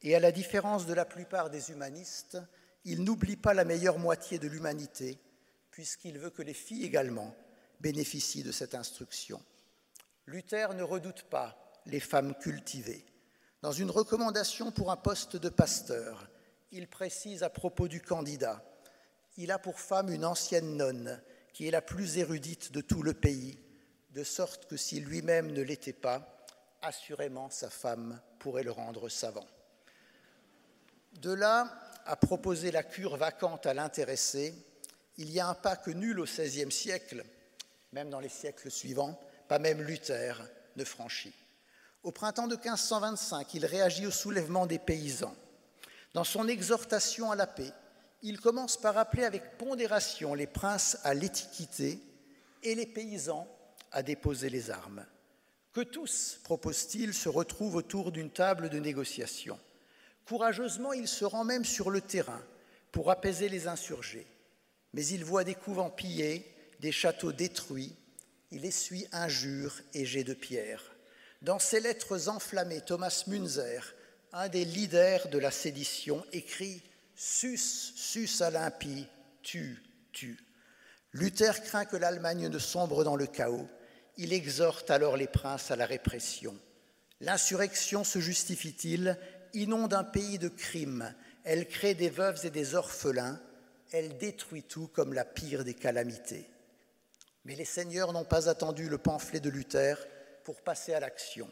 Et 0.03 0.15
à 0.15 0.19
la 0.19 0.31
différence 0.31 0.85
de 0.85 0.93
la 0.93 1.05
plupart 1.05 1.49
des 1.49 1.71
humanistes, 1.71 2.37
il 2.85 3.03
n'oublie 3.03 3.37
pas 3.37 3.55
la 3.55 3.65
meilleure 3.65 3.97
moitié 3.97 4.37
de 4.37 4.47
l'humanité, 4.47 5.19
puisqu'il 5.71 6.19
veut 6.19 6.29
que 6.29 6.43
les 6.43 6.53
filles 6.53 6.85
également 6.85 7.35
bénéficient 7.79 8.43
de 8.43 8.51
cette 8.51 8.75
instruction. 8.75 9.41
Luther 10.27 10.73
ne 10.75 10.83
redoute 10.83 11.23
pas 11.23 11.57
les 11.87 11.99
femmes 11.99 12.35
cultivées. 12.35 13.05
Dans 13.63 13.71
une 13.71 13.89
recommandation 13.89 14.71
pour 14.71 14.91
un 14.91 14.95
poste 14.97 15.37
de 15.37 15.49
pasteur, 15.49 16.29
il 16.71 16.87
précise 16.87 17.41
à 17.41 17.49
propos 17.49 17.87
du 17.87 18.01
candidat, 18.01 18.63
il 19.37 19.51
a 19.51 19.57
pour 19.57 19.79
femme 19.79 20.09
une 20.09 20.25
ancienne 20.25 20.77
nonne 20.77 21.21
qui 21.57 21.67
est 21.67 21.71
la 21.71 21.81
plus 21.81 22.19
érudite 22.19 22.71
de 22.71 22.81
tout 22.81 23.01
le 23.01 23.15
pays, 23.15 23.57
de 24.11 24.23
sorte 24.23 24.67
que 24.67 24.77
si 24.77 24.99
lui-même 24.99 25.51
ne 25.51 25.63
l'était 25.63 25.91
pas, 25.91 26.45
assurément 26.83 27.49
sa 27.49 27.71
femme 27.71 28.21
pourrait 28.37 28.61
le 28.61 28.69
rendre 28.69 29.09
savant. 29.09 29.47
De 31.13 31.33
là 31.33 31.75
à 32.05 32.15
proposer 32.15 32.69
la 32.69 32.83
cure 32.83 33.17
vacante 33.17 33.65
à 33.65 33.73
l'intéressé, 33.73 34.53
il 35.17 35.31
y 35.31 35.39
a 35.39 35.47
un 35.47 35.55
pas 35.55 35.75
que 35.75 35.89
nul 35.89 36.19
au 36.19 36.25
XVIe 36.25 36.71
siècle, 36.71 37.25
même 37.91 38.11
dans 38.11 38.19
les 38.19 38.29
siècles 38.29 38.69
suivants, 38.69 39.19
pas 39.47 39.57
même 39.57 39.81
Luther, 39.81 40.47
ne 40.75 40.83
franchit. 40.83 41.33
Au 42.03 42.11
printemps 42.11 42.47
de 42.47 42.55
1525, 42.55 43.51
il 43.55 43.65
réagit 43.65 44.05
au 44.05 44.11
soulèvement 44.11 44.67
des 44.67 44.77
paysans. 44.77 45.35
Dans 46.13 46.23
son 46.23 46.47
exhortation 46.47 47.31
à 47.31 47.35
la 47.35 47.47
paix, 47.47 47.73
il 48.21 48.39
commence 48.39 48.77
par 48.77 48.97
appeler 48.97 49.23
avec 49.23 49.57
pondération 49.57 50.33
les 50.33 50.47
princes 50.47 50.97
à 51.03 51.13
l'étiquité 51.13 51.99
et 52.63 52.75
les 52.75 52.85
paysans 52.85 53.47
à 53.91 54.03
déposer 54.03 54.49
les 54.49 54.69
armes. 54.71 55.05
Que 55.73 55.81
tous, 55.81 56.39
propose-t-il, 56.43 57.13
se 57.13 57.29
retrouvent 57.29 57.75
autour 57.75 58.11
d'une 58.11 58.31
table 58.31 58.69
de 58.69 58.79
négociation. 58.79 59.59
Courageusement, 60.25 60.93
il 60.93 61.07
se 61.07 61.23
rend 61.23 61.43
même 61.43 61.65
sur 61.65 61.89
le 61.89 62.01
terrain 62.01 62.41
pour 62.91 63.11
apaiser 63.11 63.47
les 63.47 63.67
insurgés. 63.67 64.27
Mais 64.93 65.05
il 65.05 65.23
voit 65.23 65.43
des 65.43 65.55
couvents 65.55 65.91
pillés, 65.91 66.51
des 66.79 66.91
châteaux 66.91 67.31
détruits, 67.31 67.95
il 68.51 68.65
essuie 68.65 69.07
injures 69.11 69.79
et 69.93 70.05
jets 70.05 70.23
de 70.23 70.33
pierre. 70.33 70.81
Dans 71.41 71.59
ses 71.59 71.79
lettres 71.79 72.29
enflammées, 72.29 72.81
Thomas 72.81 73.25
Munzer, 73.27 73.93
un 74.33 74.49
des 74.49 74.65
leaders 74.65 75.27
de 75.29 75.37
la 75.37 75.51
sédition, 75.51 76.25
écrit 76.31 76.81
Sus, 77.19 77.57
sus 77.57 78.43
à 78.43 78.51
l'impie, 78.51 79.07
tue, 79.41 79.81
tue. 80.11 80.37
Luther 81.13 81.63
craint 81.63 81.85
que 81.85 81.97
l'Allemagne 81.97 82.47
ne 82.47 82.59
sombre 82.59 83.03
dans 83.03 83.15
le 83.15 83.25
chaos. 83.25 83.67
Il 84.17 84.33
exhorte 84.33 84.91
alors 84.91 85.17
les 85.17 85.25
princes 85.25 85.71
à 85.71 85.75
la 85.75 85.87
répression. 85.87 86.55
L'insurrection, 87.19 88.03
se 88.03 88.19
justifie-t-il, 88.19 89.17
inonde 89.55 89.95
un 89.95 90.03
pays 90.03 90.37
de 90.37 90.47
crimes, 90.47 91.11
elle 91.43 91.67
crée 91.67 91.95
des 91.95 92.11
veuves 92.11 92.45
et 92.45 92.51
des 92.51 92.75
orphelins, 92.75 93.41
elle 93.91 94.17
détruit 94.19 94.61
tout 94.61 94.87
comme 94.87 95.13
la 95.13 95.25
pire 95.25 95.63
des 95.63 95.73
calamités. 95.73 96.47
Mais 97.45 97.55
les 97.55 97.65
seigneurs 97.65 98.13
n'ont 98.13 98.25
pas 98.25 98.47
attendu 98.47 98.89
le 98.89 98.99
pamphlet 98.99 99.39
de 99.39 99.49
Luther 99.49 99.97
pour 100.43 100.61
passer 100.61 100.93
à 100.93 100.99
l'action. 100.99 101.49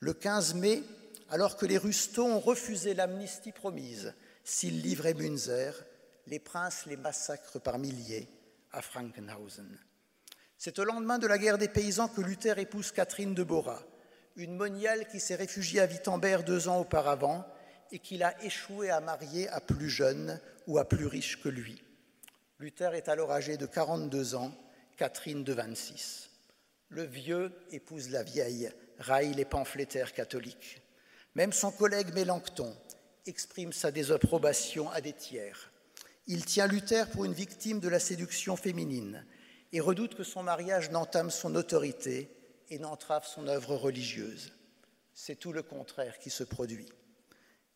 Le 0.00 0.14
15 0.14 0.54
mai, 0.54 0.82
alors 1.28 1.58
que 1.58 1.66
les 1.66 1.76
Rustaux 1.76 2.24
ont 2.24 2.40
refusé 2.40 2.94
l'amnistie 2.94 3.52
promise 3.52 4.14
s'ils 4.44 4.80
livraient 4.80 5.14
Münzer, 5.14 5.72
les 6.26 6.38
princes 6.38 6.86
les 6.86 6.96
massacrent 6.96 7.60
par 7.60 7.78
milliers 7.78 8.28
à 8.72 8.82
Frankenhausen. 8.82 9.78
C'est 10.56 10.78
au 10.78 10.84
lendemain 10.84 11.18
de 11.18 11.26
la 11.26 11.38
guerre 11.38 11.58
des 11.58 11.68
paysans 11.68 12.08
que 12.08 12.20
Luther 12.20 12.58
épouse 12.58 12.92
Catherine 12.92 13.34
de 13.34 13.42
Bora, 13.42 13.82
une 14.36 14.56
moniale 14.56 15.08
qui 15.08 15.20
s'est 15.20 15.34
réfugiée 15.34 15.80
à 15.80 15.86
Wittenberg 15.86 16.44
deux 16.44 16.68
ans 16.68 16.80
auparavant 16.80 17.44
et 17.90 17.98
qu'il 17.98 18.22
a 18.22 18.42
échoué 18.44 18.90
à 18.90 19.00
marier 19.00 19.48
à 19.48 19.60
plus 19.60 19.90
jeune 19.90 20.40
ou 20.66 20.78
à 20.78 20.88
plus 20.88 21.06
riche 21.06 21.42
que 21.42 21.48
lui. 21.48 21.82
Luther 22.58 22.94
est 22.94 23.08
alors 23.08 23.32
âgé 23.32 23.56
de 23.56 23.66
42 23.66 24.36
ans, 24.36 24.54
Catherine 24.96 25.42
de 25.42 25.52
26. 25.52 26.30
Le 26.88 27.02
vieux 27.02 27.52
épouse 27.70 28.10
la 28.10 28.22
vieille, 28.22 28.70
raille 28.98 29.34
les 29.34 29.44
pamphlétaires 29.44 30.12
catholiques. 30.12 30.80
Même 31.34 31.52
son 31.52 31.72
collègue 31.72 32.14
Mélenchon 32.14 32.76
exprime 33.26 33.72
sa 33.72 33.90
désapprobation 33.90 34.90
à 34.90 35.00
des 35.00 35.12
tiers. 35.12 35.72
Il 36.26 36.44
tient 36.44 36.66
Luther 36.66 37.10
pour 37.10 37.24
une 37.24 37.32
victime 37.32 37.80
de 37.80 37.88
la 37.88 37.98
séduction 37.98 38.56
féminine 38.56 39.26
et 39.72 39.80
redoute 39.80 40.14
que 40.14 40.24
son 40.24 40.42
mariage 40.42 40.90
n'entame 40.90 41.30
son 41.30 41.54
autorité 41.54 42.30
et 42.68 42.78
n'entrave 42.78 43.26
son 43.26 43.48
œuvre 43.48 43.74
religieuse. 43.76 44.52
C'est 45.14 45.36
tout 45.36 45.52
le 45.52 45.62
contraire 45.62 46.18
qui 46.18 46.30
se 46.30 46.44
produit. 46.44 46.88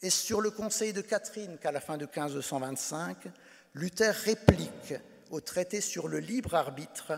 Et 0.02 0.10
sur 0.10 0.40
le 0.40 0.50
conseil 0.50 0.92
de 0.92 1.00
Catherine 1.00 1.58
qu'à 1.58 1.72
la 1.72 1.80
fin 1.80 1.96
de 1.96 2.04
1525, 2.04 3.28
Luther 3.74 4.14
réplique 4.14 4.94
au 5.30 5.40
traité 5.40 5.80
sur 5.80 6.08
le 6.08 6.18
libre 6.18 6.54
arbitre 6.54 7.12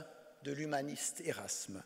de 0.44 0.52
l'humaniste 0.52 1.20
Erasme. 1.24 1.82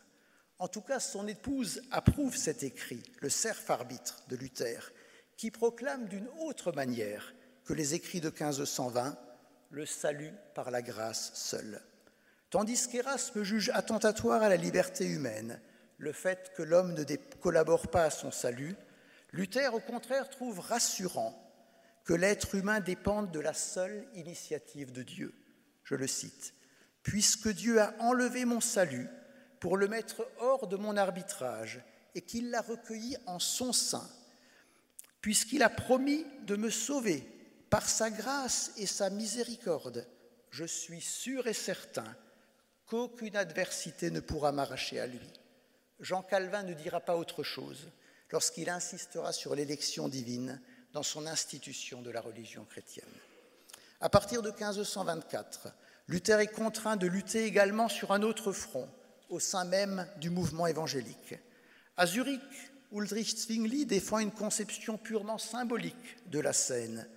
En 0.59 0.67
tout 0.67 0.81
cas, 0.81 0.99
son 0.99 1.27
épouse 1.27 1.81
approuve 1.91 2.37
cet 2.37 2.63
écrit, 2.63 3.03
le 3.19 3.29
serf 3.29 3.69
arbitre 3.69 4.23
de 4.29 4.35
Luther, 4.35 4.93
qui 5.37 5.51
proclame 5.51 6.07
d'une 6.07 6.27
autre 6.39 6.71
manière 6.71 7.33
que 7.65 7.73
les 7.73 7.93
écrits 7.93 8.21
de 8.21 8.29
1520 8.29 9.17
le 9.71 9.85
salut 9.85 10.33
par 10.53 10.71
la 10.71 10.81
grâce 10.81 11.31
seule. 11.33 11.81
Tandis 12.49 12.87
qu'Erasme 12.87 13.43
juge 13.43 13.71
attentatoire 13.73 14.43
à 14.43 14.49
la 14.49 14.57
liberté 14.57 15.05
humaine 15.05 15.59
le 15.97 16.11
fait 16.11 16.51
que 16.55 16.61
l'homme 16.61 16.93
ne 16.93 17.03
collabore 17.39 17.87
pas 17.87 18.03
à 18.03 18.09
son 18.09 18.31
salut, 18.31 18.75
Luther, 19.31 19.73
au 19.73 19.79
contraire, 19.79 20.29
trouve 20.29 20.59
rassurant 20.59 21.39
que 22.03 22.13
l'être 22.13 22.55
humain 22.55 22.79
dépende 22.79 23.31
de 23.31 23.39
la 23.39 23.53
seule 23.53 24.05
initiative 24.13 24.91
de 24.91 25.01
Dieu. 25.01 25.33
Je 25.83 25.95
le 25.95 26.07
cite. 26.07 26.53
Puisque 27.01 27.49
Dieu 27.49 27.81
a 27.81 27.95
enlevé 27.99 28.45
mon 28.45 28.61
salut 28.61 29.07
pour 29.59 29.77
le 29.77 29.87
mettre 29.87 30.27
hors 30.39 30.67
de 30.67 30.75
mon 30.75 30.97
arbitrage 30.97 31.81
et 32.15 32.21
qu'il 32.21 32.51
l'a 32.51 32.61
recueilli 32.61 33.17
en 33.25 33.39
son 33.39 33.73
sein, 33.73 34.07
puisqu'il 35.23 35.63
a 35.63 35.69
promis 35.69 36.25
de 36.41 36.57
me 36.57 36.69
sauver 36.69 37.23
par 37.69 37.89
sa 37.89 38.11
grâce 38.11 38.73
et 38.77 38.85
sa 38.85 39.09
miséricorde, 39.09 40.05
je 40.51 40.65
suis 40.65 40.99
sûr 40.99 41.47
et 41.47 41.53
certain 41.53 42.15
qu'aucune 42.85 43.37
adversité 43.37 44.11
ne 44.11 44.19
pourra 44.19 44.51
m'arracher 44.51 44.99
à 44.99 45.07
lui. 45.07 45.31
Jean 46.01 46.21
Calvin 46.23 46.63
ne 46.63 46.73
dira 46.73 46.99
pas 46.99 47.15
autre 47.15 47.41
chose 47.41 47.89
lorsqu'il 48.31 48.69
insistera 48.69 49.31
sur 49.31 49.55
l'élection 49.55 50.09
divine 50.09 50.61
dans 50.91 51.03
son 51.03 51.25
institution 51.25 52.01
de 52.01 52.11
la 52.11 52.19
religion 52.19 52.65
chrétienne. 52.65 53.05
À 54.01 54.09
partir 54.09 54.41
de 54.41 54.51
1524, 54.51 55.69
Luther 56.09 56.41
est 56.41 56.47
contraint 56.47 56.97
de 56.97 57.07
lutter 57.07 57.45
également 57.45 57.87
sur 57.87 58.11
un 58.11 58.23
autre 58.23 58.51
front, 58.51 58.89
au 59.29 59.39
sein 59.39 59.63
même 59.63 60.05
du 60.17 60.29
mouvement 60.29 60.67
évangélique. 60.67 61.35
À 61.95 62.07
Zurich, 62.07 62.41
Ulrich 62.93 63.35
Zwingli 63.35 63.87
défend 63.87 64.19
une 64.19 64.31
conception 64.31 64.97
purement 64.97 65.39
symbolique 65.39 66.17
de 66.27 66.39
la 66.39 66.53
scène. 66.53 67.07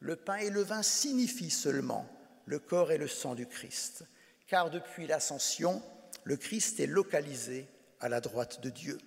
Le 0.00 0.16
pain 0.16 0.36
et 0.36 0.50
le 0.50 0.62
vin 0.62 0.82
signifient 0.82 1.50
seulement 1.50 2.08
le 2.46 2.58
corps 2.58 2.90
et 2.90 2.98
le 2.98 3.08
sang 3.08 3.34
du 3.34 3.46
Christ, 3.46 4.04
car 4.46 4.70
depuis 4.70 5.06
l'ascension, 5.06 5.82
le 6.24 6.36
Christ 6.36 6.80
est 6.80 6.86
localisé 6.86 7.68
à 8.00 8.08
la 8.08 8.20
droite 8.20 8.62
de 8.62 8.70
Dieu. 8.70 8.98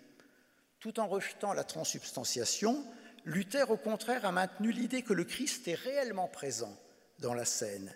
Tout 0.79 0.99
en 0.99 1.07
rejetant 1.07 1.53
la 1.53 1.63
transubstantiation, 1.63 2.83
Luther, 3.25 3.71
au 3.71 3.77
contraire, 3.77 4.25
a 4.25 4.31
maintenu 4.31 4.71
l'idée 4.71 5.01
que 5.01 5.13
le 5.13 5.23
Christ 5.23 5.67
est 5.67 5.75
réellement 5.75 6.27
présent 6.27 6.77
dans 7.19 7.33
la 7.33 7.45
scène. 7.45 7.93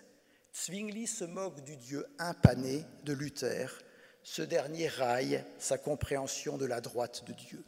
Zwingli 0.54 1.06
se 1.06 1.24
moque 1.24 1.62
du 1.62 1.76
Dieu 1.76 2.06
impané 2.18 2.84
de 3.04 3.12
Luther. 3.12 3.80
Ce 4.22 4.42
dernier 4.42 4.88
raille 4.88 5.44
sa 5.58 5.78
compréhension 5.78 6.56
de 6.56 6.66
la 6.66 6.80
droite 6.80 7.24
de 7.26 7.32
Dieu. 7.32 7.64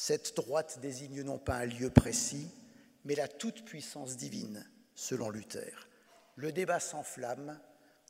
Cette 0.00 0.36
droite 0.36 0.78
désigne 0.80 1.22
non 1.22 1.38
pas 1.38 1.56
un 1.56 1.64
lieu 1.64 1.90
précis, 1.90 2.48
mais 3.04 3.16
la 3.16 3.26
toute-puissance 3.26 4.16
divine, 4.16 4.64
selon 4.94 5.28
Luther. 5.28 5.88
Le 6.36 6.52
débat 6.52 6.78
s'enflamme. 6.78 7.58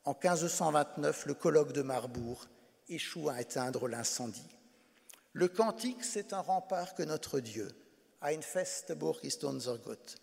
En 0.05 0.11
1529, 0.11 1.25
le 1.25 1.33
colloque 1.33 1.73
de 1.73 1.81
Marbourg 1.81 2.45
échoue 2.89 3.29
à 3.29 3.41
éteindre 3.41 3.87
l'incendie. 3.87 4.55
Le 5.33 5.47
cantique, 5.47 6.03
c'est 6.03 6.31
un 6.31 6.41
rempart 6.41 6.93
que 6.93 7.01
notre 7.01 7.39
Dieu, 7.39 7.67
Ein 8.21 8.43
Festburg 8.43 9.17
ist 9.23 9.43
unser 9.43 9.79
Gott, 9.83 10.17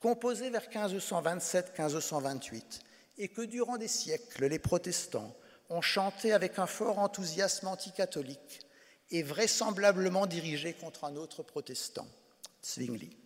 composé 0.00 0.48
vers 0.48 0.70
1527-1528, 0.70 2.80
et 3.18 3.28
que 3.28 3.42
durant 3.42 3.76
des 3.76 3.88
siècles, 3.88 4.46
les 4.46 4.58
protestants 4.58 5.36
ont 5.68 5.82
chanté 5.82 6.32
avec 6.32 6.58
un 6.58 6.66
fort 6.66 6.98
enthousiasme 6.98 7.68
anticatholique 7.68 8.62
et 9.10 9.22
vraisemblablement 9.22 10.26
dirigé 10.26 10.74
contre 10.74 11.04
un 11.04 11.16
autre 11.16 11.42
protestant, 11.42 12.06
Zwingli. 12.64 13.16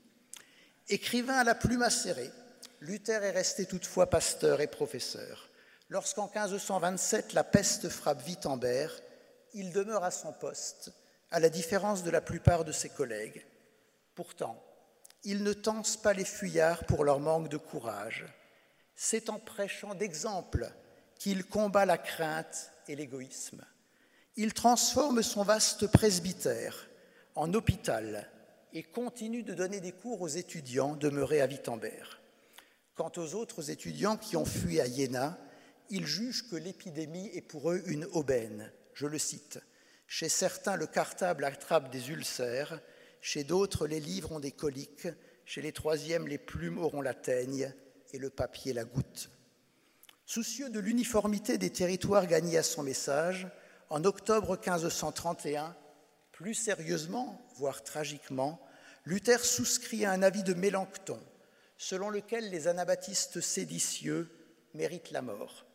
Écrivain 0.89 1.35
à 1.35 1.45
la 1.45 1.55
plume 1.55 1.83
acérée, 1.83 2.31
Luther 2.81 3.23
est 3.23 3.31
resté 3.31 3.67
toutefois 3.67 4.11
pasteur 4.11 4.61
et 4.61 4.67
professeur. 4.67 5.49
Lorsqu'en 5.89 6.27
1527 6.27 7.33
la 7.33 7.45
peste 7.45 7.89
frappe 7.89 8.27
Wittenberg, 8.27 8.93
il 9.55 9.73
demeure 9.73 10.05
à 10.05 10.11
son 10.11 10.33
poste, 10.33 10.93
à 11.31 11.41
la 11.41 11.49
différence 11.49 12.03
de 12.03 12.11
la 12.11 12.21
plupart 12.21 12.65
de 12.65 12.73
ses 12.73 12.89
collègues. 12.89 13.47
Pourtant, 14.15 14.63
il 15.23 15.43
ne 15.43 15.53
tense 15.53 15.97
pas 15.97 16.13
les 16.13 16.25
fuyards 16.25 16.85
pour 16.85 17.05
leur 17.05 17.21
manque 17.21 17.49
de 17.49 17.57
courage. 17.57 18.27
C'est 18.95 19.31
en 19.31 19.39
prêchant 19.39 19.95
d'exemples 19.95 20.71
qu'il 21.19 21.47
combat 21.47 21.87
la 21.87 21.99
crainte 21.99 22.71
et 22.89 22.97
l'égoïsme. 22.97 23.65
Il 24.37 24.53
transforme 24.53 25.23
son 25.23 25.45
vaste 25.45 25.87
presbytère 25.87 26.89
en 27.37 27.55
hôpital 27.55 28.29
et 28.73 28.83
continue 28.83 29.45
de 29.45 29.55
donner 29.55 29.81
des 29.81 29.93
cours 29.93 30.23
aux 30.23 30.29
étudiants 30.29 30.97
demeurés 30.97 31.41
à 31.41 31.47
Wittenberg. 31.47 32.09
Quant 32.97 33.13
aux 33.17 33.35
autres 33.35 33.71
étudiants 33.71 34.17
qui 34.17 34.37
ont 34.37 34.45
fui 34.45 34.81
à 34.81 34.89
Iéna, 34.89 35.39
ils 35.89 36.07
jugent 36.07 36.49
que 36.49 36.57
l'épidémie 36.57 37.31
est 37.33 37.43
pour 37.43 37.71
eux 37.71 37.83
une 37.87 38.07
aubaine. 38.07 38.73
Je 38.95 39.07
le 39.07 39.19
cite. 39.19 39.61
Chez 40.09 40.29
certains, 40.29 40.75
le 40.75 40.89
cartable 40.89 41.45
attrape 41.45 41.93
des 41.93 42.11
ulcères, 42.11 42.81
chez 43.21 43.45
d'autres, 43.45 43.87
les 43.87 44.01
livres 44.01 44.33
ont 44.33 44.41
des 44.41 44.53
coliques, 44.53 45.09
chez 45.45 45.63
les 45.63 45.73
troisièmes, 45.73 46.27
les 46.27 46.39
plumes 46.39 46.79
auront 46.79 47.03
la 47.03 47.15
teigne 47.15 47.73
et 48.13 48.19
le 48.19 48.31
papier 48.31 48.73
la 48.73 48.85
goutte. 48.85 49.31
Soucieux 50.27 50.71
de 50.71 50.81
l'uniformité 50.81 51.57
des 51.57 51.71
territoires 51.71 52.27
gagnés 52.27 52.59
à 52.59 52.65
son 52.65 52.83
message, 52.83 53.47
en 53.91 54.05
octobre 54.05 54.57
1531, 54.57 55.77
plus 56.33 56.55
sérieusement, 56.55 57.41
voire 57.57 57.83
tragiquement, 57.83 58.61
Luther 59.05 59.45
souscrit 59.45 60.05
à 60.05 60.13
un 60.13 60.23
avis 60.23 60.43
de 60.43 60.55
Mélenchon, 60.55 61.21
selon 61.77 62.11
lequel 62.11 62.51
les 62.51 62.69
anabaptistes 62.69 63.41
séditieux 63.41 64.31
méritent 64.75 65.11
la 65.11 65.23
mort. 65.23 65.67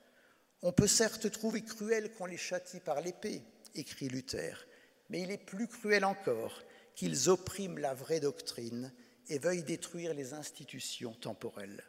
On 0.61 0.71
peut 0.71 0.87
certes 0.87 1.31
trouver 1.31 1.63
cruel 1.63 2.11
qu'on 2.13 2.25
les 2.25 2.37
châtie 2.37 2.79
par 2.79 3.01
l'épée, 3.01 3.41
écrit 3.75 4.09
Luther, 4.09 4.67
mais 5.09 5.21
il 5.21 5.31
est 5.31 5.37
plus 5.37 5.67
cruel 5.67 6.03
encore 6.03 6.61
qu'ils 6.95 7.29
oppriment 7.29 7.77
la 7.77 7.93
vraie 7.93 8.19
doctrine 8.19 8.91
et 9.29 9.39
veuillent 9.39 9.63
détruire 9.63 10.13
les 10.13 10.33
institutions 10.33 11.13
temporelles. 11.13 11.83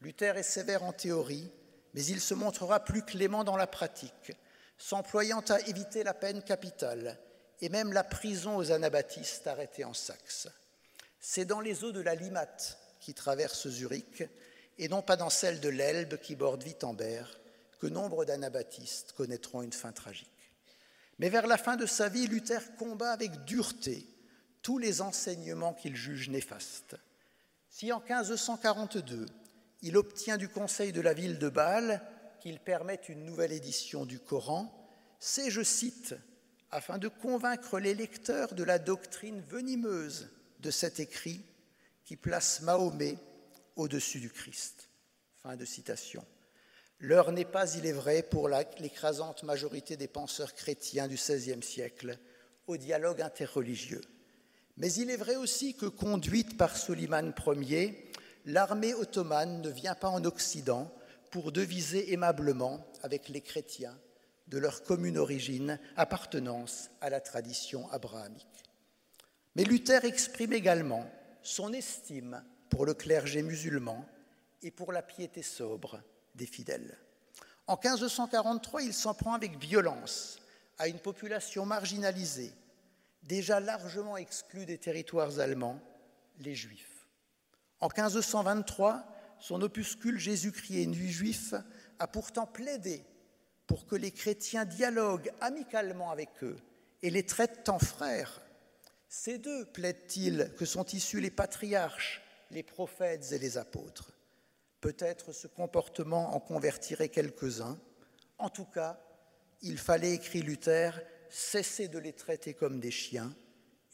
Luther 0.00 0.36
est 0.36 0.42
sévère 0.42 0.82
en 0.82 0.92
théorie, 0.92 1.50
mais 1.94 2.04
il 2.04 2.20
se 2.20 2.34
montrera 2.34 2.80
plus 2.80 3.02
clément 3.02 3.44
dans 3.44 3.56
la 3.56 3.66
pratique, 3.66 4.32
s'employant 4.78 5.40
à 5.48 5.60
éviter 5.60 6.02
la 6.02 6.14
peine 6.14 6.42
capitale 6.42 7.18
et 7.60 7.68
même 7.68 7.92
la 7.92 8.04
prison 8.04 8.56
aux 8.56 8.72
anabaptistes 8.72 9.46
arrêtés 9.46 9.84
en 9.84 9.94
Saxe. 9.94 10.48
C'est 11.20 11.44
dans 11.44 11.60
les 11.60 11.84
eaux 11.84 11.92
de 11.92 12.00
la 12.00 12.14
Limate 12.14 12.78
qui 13.00 13.14
traversent 13.14 13.68
Zurich 13.68 14.24
et 14.78 14.88
non 14.88 15.02
pas 15.02 15.16
dans 15.16 15.30
celles 15.30 15.60
de 15.60 15.68
l'Elbe 15.68 16.18
qui 16.18 16.34
borde 16.36 16.62
Wittenberg 16.62 17.28
que 17.80 17.86
nombre 17.86 18.24
d'anabaptistes 18.24 19.12
connaîtront 19.12 19.62
une 19.62 19.72
fin 19.72 19.92
tragique. 19.92 20.28
Mais 21.18 21.28
vers 21.28 21.46
la 21.46 21.56
fin 21.56 21.76
de 21.76 21.86
sa 21.86 22.08
vie, 22.08 22.26
Luther 22.26 22.76
combat 22.76 23.12
avec 23.12 23.44
dureté 23.44 24.06
tous 24.62 24.78
les 24.78 25.00
enseignements 25.00 25.74
qu'il 25.74 25.96
juge 25.96 26.28
néfastes. 26.28 26.96
Si 27.70 27.92
en 27.92 28.00
1542, 28.00 29.26
il 29.82 29.96
obtient 29.96 30.36
du 30.36 30.48
conseil 30.48 30.92
de 30.92 31.00
la 31.00 31.14
ville 31.14 31.38
de 31.38 31.48
Bâle 31.48 32.02
qu'il 32.46 32.60
permette 32.60 33.08
une 33.08 33.24
nouvelle 33.24 33.50
édition 33.50 34.06
du 34.06 34.20
Coran, 34.20 34.72
c'est, 35.18 35.50
je 35.50 35.62
cite, 35.62 36.14
afin 36.70 36.96
de 36.96 37.08
convaincre 37.08 37.80
les 37.80 37.92
lecteurs 37.92 38.54
de 38.54 38.62
la 38.62 38.78
doctrine 38.78 39.42
venimeuse 39.48 40.28
de 40.60 40.70
cet 40.70 41.00
écrit 41.00 41.40
qui 42.04 42.14
place 42.14 42.60
Mahomet 42.60 43.18
au-dessus 43.74 44.20
du 44.20 44.30
Christ. 44.30 44.90
Fin 45.42 45.56
de 45.56 45.64
citation. 45.64 46.24
L'heure 47.00 47.32
n'est 47.32 47.44
pas, 47.44 47.74
il 47.74 47.84
est 47.84 47.90
vrai, 47.90 48.22
pour 48.22 48.48
l'écrasante 48.48 49.42
majorité 49.42 49.96
des 49.96 50.06
penseurs 50.06 50.54
chrétiens 50.54 51.08
du 51.08 51.16
XVIe 51.16 51.64
siècle 51.64 52.16
au 52.68 52.76
dialogue 52.76 53.22
interreligieux. 53.22 54.04
Mais 54.76 54.92
il 54.92 55.10
est 55.10 55.16
vrai 55.16 55.34
aussi 55.34 55.74
que, 55.74 55.86
conduite 55.86 56.56
par 56.56 56.76
Soliman 56.76 57.34
Ier, 57.56 58.08
l'armée 58.44 58.94
ottomane 58.94 59.62
ne 59.62 59.68
vient 59.68 59.96
pas 59.96 60.10
en 60.10 60.24
Occident 60.24 60.92
pour 61.36 61.52
deviser 61.52 62.14
aimablement 62.14 62.90
avec 63.02 63.28
les 63.28 63.42
chrétiens 63.42 63.94
de 64.46 64.56
leur 64.56 64.82
commune 64.82 65.18
origine, 65.18 65.78
appartenance 65.94 66.88
à 67.02 67.10
la 67.10 67.20
tradition 67.20 67.92
abrahamique. 67.92 68.64
Mais 69.54 69.64
Luther 69.64 70.06
exprime 70.06 70.54
également 70.54 71.06
son 71.42 71.74
estime 71.74 72.42
pour 72.70 72.86
le 72.86 72.94
clergé 72.94 73.42
musulman 73.42 74.08
et 74.62 74.70
pour 74.70 74.92
la 74.92 75.02
piété 75.02 75.42
sobre 75.42 76.00
des 76.34 76.46
fidèles. 76.46 76.96
En 77.66 77.74
1543, 77.74 78.80
il 78.80 78.94
s'en 78.94 79.12
prend 79.12 79.34
avec 79.34 79.58
violence 79.58 80.38
à 80.78 80.88
une 80.88 81.00
population 81.00 81.66
marginalisée, 81.66 82.54
déjà 83.24 83.60
largement 83.60 84.16
exclue 84.16 84.64
des 84.64 84.78
territoires 84.78 85.38
allemands, 85.38 85.82
les 86.38 86.54
Juifs. 86.54 87.06
En 87.80 87.88
1523, 87.88 89.15
son 89.38 89.60
opuscule 89.62 90.18
Jésus-Christ 90.18 90.82
et 90.82 90.86
Nuit 90.86 91.10
juif 91.10 91.54
a 91.98 92.06
pourtant 92.06 92.46
plaidé 92.46 93.04
pour 93.66 93.86
que 93.86 93.96
les 93.96 94.12
chrétiens 94.12 94.64
dialoguent 94.64 95.32
amicalement 95.40 96.10
avec 96.10 96.30
eux 96.42 96.56
et 97.02 97.10
les 97.10 97.26
traitent 97.26 97.68
en 97.68 97.78
frères. 97.78 98.40
C'est 99.08 99.38
d'eux, 99.38 99.64
plaide-t-il, 99.66 100.52
que 100.56 100.64
sont 100.64 100.84
issus 100.86 101.20
les 101.20 101.30
patriarches, 101.30 102.22
les 102.50 102.62
prophètes 102.62 103.32
et 103.32 103.38
les 103.38 103.58
apôtres? 103.58 104.12
Peut-être 104.80 105.32
ce 105.32 105.46
comportement 105.46 106.34
en 106.34 106.40
convertirait 106.40 107.08
quelques-uns. 107.08 107.78
En 108.38 108.50
tout 108.50 108.64
cas, 108.64 109.00
il 109.62 109.78
fallait, 109.78 110.14
écrit 110.14 110.42
Luther, 110.42 111.00
cesser 111.28 111.88
de 111.88 111.98
les 111.98 112.12
traiter 112.12 112.54
comme 112.54 112.78
des 112.78 112.90
chiens 112.90 113.34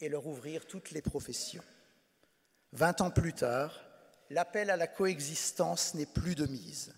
et 0.01 0.09
leur 0.09 0.27
ouvrir 0.27 0.67
toutes 0.67 0.91
les 0.91 1.03
professions. 1.03 1.63
Vingt 2.73 3.01
ans 3.01 3.11
plus 3.11 3.33
tard, 3.33 3.81
l'appel 4.33 4.71
à 4.71 4.77
la 4.77 4.87
coexistence 4.87 5.95
n'est 5.95 6.07
plus 6.07 6.35
de 6.35 6.47
mise. 6.47 6.95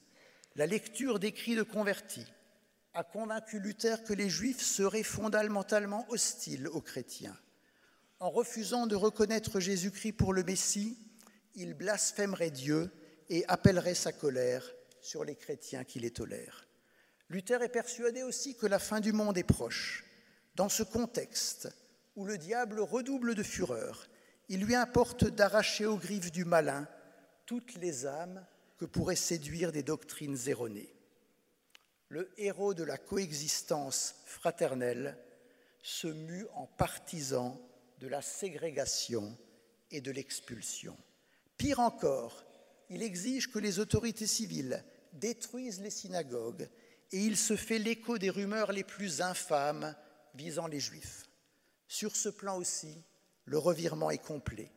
La 0.55 0.67
lecture 0.67 1.19
d'écrits 1.19 1.57
de 1.57 1.65
convertis 1.65 2.27
a 2.95 3.03
convaincu 3.03 3.59
Luther 3.59 4.05
que 4.05 4.13
les 4.13 4.31
Juifs 4.31 4.63
seraient 4.63 5.03
fondamentalement 5.03 6.07
hostiles 6.11 6.69
aux 6.69 6.81
chrétiens. 6.81 7.37
En 8.21 8.31
refusant 8.31 8.87
de 8.87 8.95
reconnaître 8.95 9.59
Jésus-Christ 9.59 10.13
pour 10.13 10.33
le 10.33 10.45
Messie, 10.45 10.97
il 11.57 11.75
blasphémerait 11.75 12.53
Dieu 12.53 12.91
et 13.29 13.45
appellerait 13.49 13.97
sa 13.97 14.13
colère 14.13 14.65
sur 15.01 15.25
les 15.25 15.35
chrétiens 15.35 15.83
qui 15.83 15.99
les 15.99 16.13
tolèrent. 16.13 16.69
Luther 17.31 17.63
est 17.63 17.69
persuadé 17.69 18.23
aussi 18.23 18.55
que 18.55 18.67
la 18.67 18.79
fin 18.79 19.01
du 19.01 19.13
monde 19.13 19.37
est 19.37 19.43
proche. 19.43 20.05
Dans 20.55 20.69
ce 20.69 20.85
contexte 20.85 21.69
où 22.15 22.27
le 22.27 22.39
diable 22.39 22.79
redouble 22.79 23.35
de 23.35 23.43
fureur, 23.43 24.07
il 24.49 24.61
lui 24.61 24.77
importe 24.77 25.25
d'arracher 25.25 25.87
aux 25.87 25.97
griffes 25.97 26.31
du 26.31 26.45
malin 26.45 26.87
toutes 27.47 27.75
les 27.75 28.07
âmes 28.07 28.45
que 28.77 28.85
pourraient 28.85 29.17
séduire 29.17 29.73
des 29.73 29.83
doctrines 29.83 30.39
erronées. 30.47 30.95
Le 32.09 32.33
héros 32.39 32.75
de 32.75 32.85
la 32.85 32.99
coexistence 32.99 34.17
fraternelle 34.27 35.19
se 35.83 36.07
mue 36.07 36.47
en 36.55 36.67
partisan 36.67 37.61
de 37.99 38.09
la 38.09 38.23
ségrégation 38.23 39.37
et 39.91 40.01
de 40.01 40.11
l'expulsion. 40.11 40.97
Pire 41.57 41.81
encore, 41.81 42.45
il 42.91 43.03
exige 43.03 43.51
que 43.51 43.59
les 43.59 43.79
autorités 43.79 44.27
civiles 44.27 44.85
détruisent 45.13 45.81
les 45.81 45.91
synagogues 45.91 46.69
et 47.13 47.19
il 47.19 47.37
se 47.37 47.57
fait 47.57 47.79
l'écho 47.79 48.19
des 48.19 48.31
rumeurs 48.31 48.73
les 48.73 48.85
plus 48.85 49.21
infâmes 49.21 49.95
visant 50.35 50.67
les 50.67 50.81
Juifs. 50.81 51.29
Sur 51.87 52.17
ce 52.17 52.29
plan 52.29 52.57
aussi, 52.57 53.03
le 53.45 53.59
revirement 53.59 54.11
est 54.11 54.19
complet. 54.19 54.73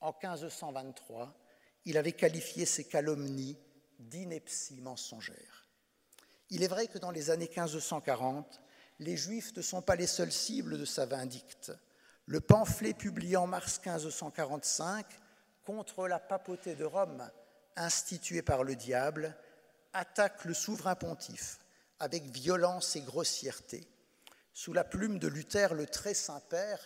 En 0.00 0.12
1523, 0.12 1.41
il 1.84 1.96
avait 1.96 2.12
qualifié 2.12 2.66
ces 2.66 2.84
calomnies 2.84 3.58
d'inepties 3.98 4.80
mensongères. 4.80 5.68
Il 6.50 6.62
est 6.62 6.68
vrai 6.68 6.86
que 6.86 6.98
dans 6.98 7.10
les 7.10 7.30
années 7.30 7.48
1540, 7.48 8.60
les 8.98 9.16
Juifs 9.16 9.56
ne 9.56 9.62
sont 9.62 9.82
pas 9.82 9.96
les 9.96 10.06
seules 10.06 10.32
cibles 10.32 10.78
de 10.78 10.84
sa 10.84 11.06
vindicte. 11.06 11.72
Le 12.26 12.40
pamphlet 12.40 12.94
publié 12.94 13.36
en 13.36 13.46
mars 13.46 13.80
1545 13.84 15.06
contre 15.64 16.06
la 16.08 16.18
papauté 16.18 16.74
de 16.74 16.84
Rome, 16.84 17.28
instituée 17.76 18.42
par 18.42 18.64
le 18.64 18.76
diable, 18.76 19.36
attaque 19.92 20.44
le 20.44 20.54
souverain 20.54 20.94
pontife 20.94 21.58
avec 21.98 22.24
violence 22.24 22.96
et 22.96 23.00
grossièreté. 23.00 23.86
Sous 24.52 24.72
la 24.72 24.84
plume 24.84 25.18
de 25.18 25.28
Luther, 25.28 25.72
le 25.72 25.86
très 25.86 26.14
saint 26.14 26.40
Père, 26.50 26.80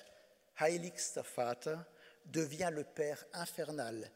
Heiligster 0.60 1.22
Vater, 1.34 1.78
devient 2.26 2.70
le 2.70 2.84
Père 2.84 3.24
infernal, 3.32 4.10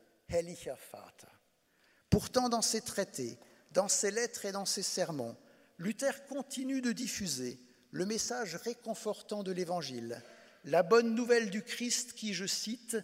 Pourtant, 2.09 2.49
dans 2.49 2.63
ses 2.63 2.81
traités, 2.81 3.39
dans 3.73 3.89
ses 3.89 4.11
lettres 4.11 4.45
et 4.45 4.53
dans 4.53 4.65
ses 4.65 4.83
sermons, 4.83 5.37
Luther 5.79 6.25
continue 6.27 6.81
de 6.81 6.93
diffuser 6.93 7.61
le 7.91 8.07
message 8.07 8.57
réconfortant 8.57 9.43
de 9.43 9.53
l'Évangile, 9.53 10.23
la 10.65 10.83
bonne 10.83 11.15
nouvelle 11.15 11.51
du 11.51 11.63
Christ 11.63 12.13
qui, 12.13 12.35
je 12.35 12.47
cite, 12.47 12.97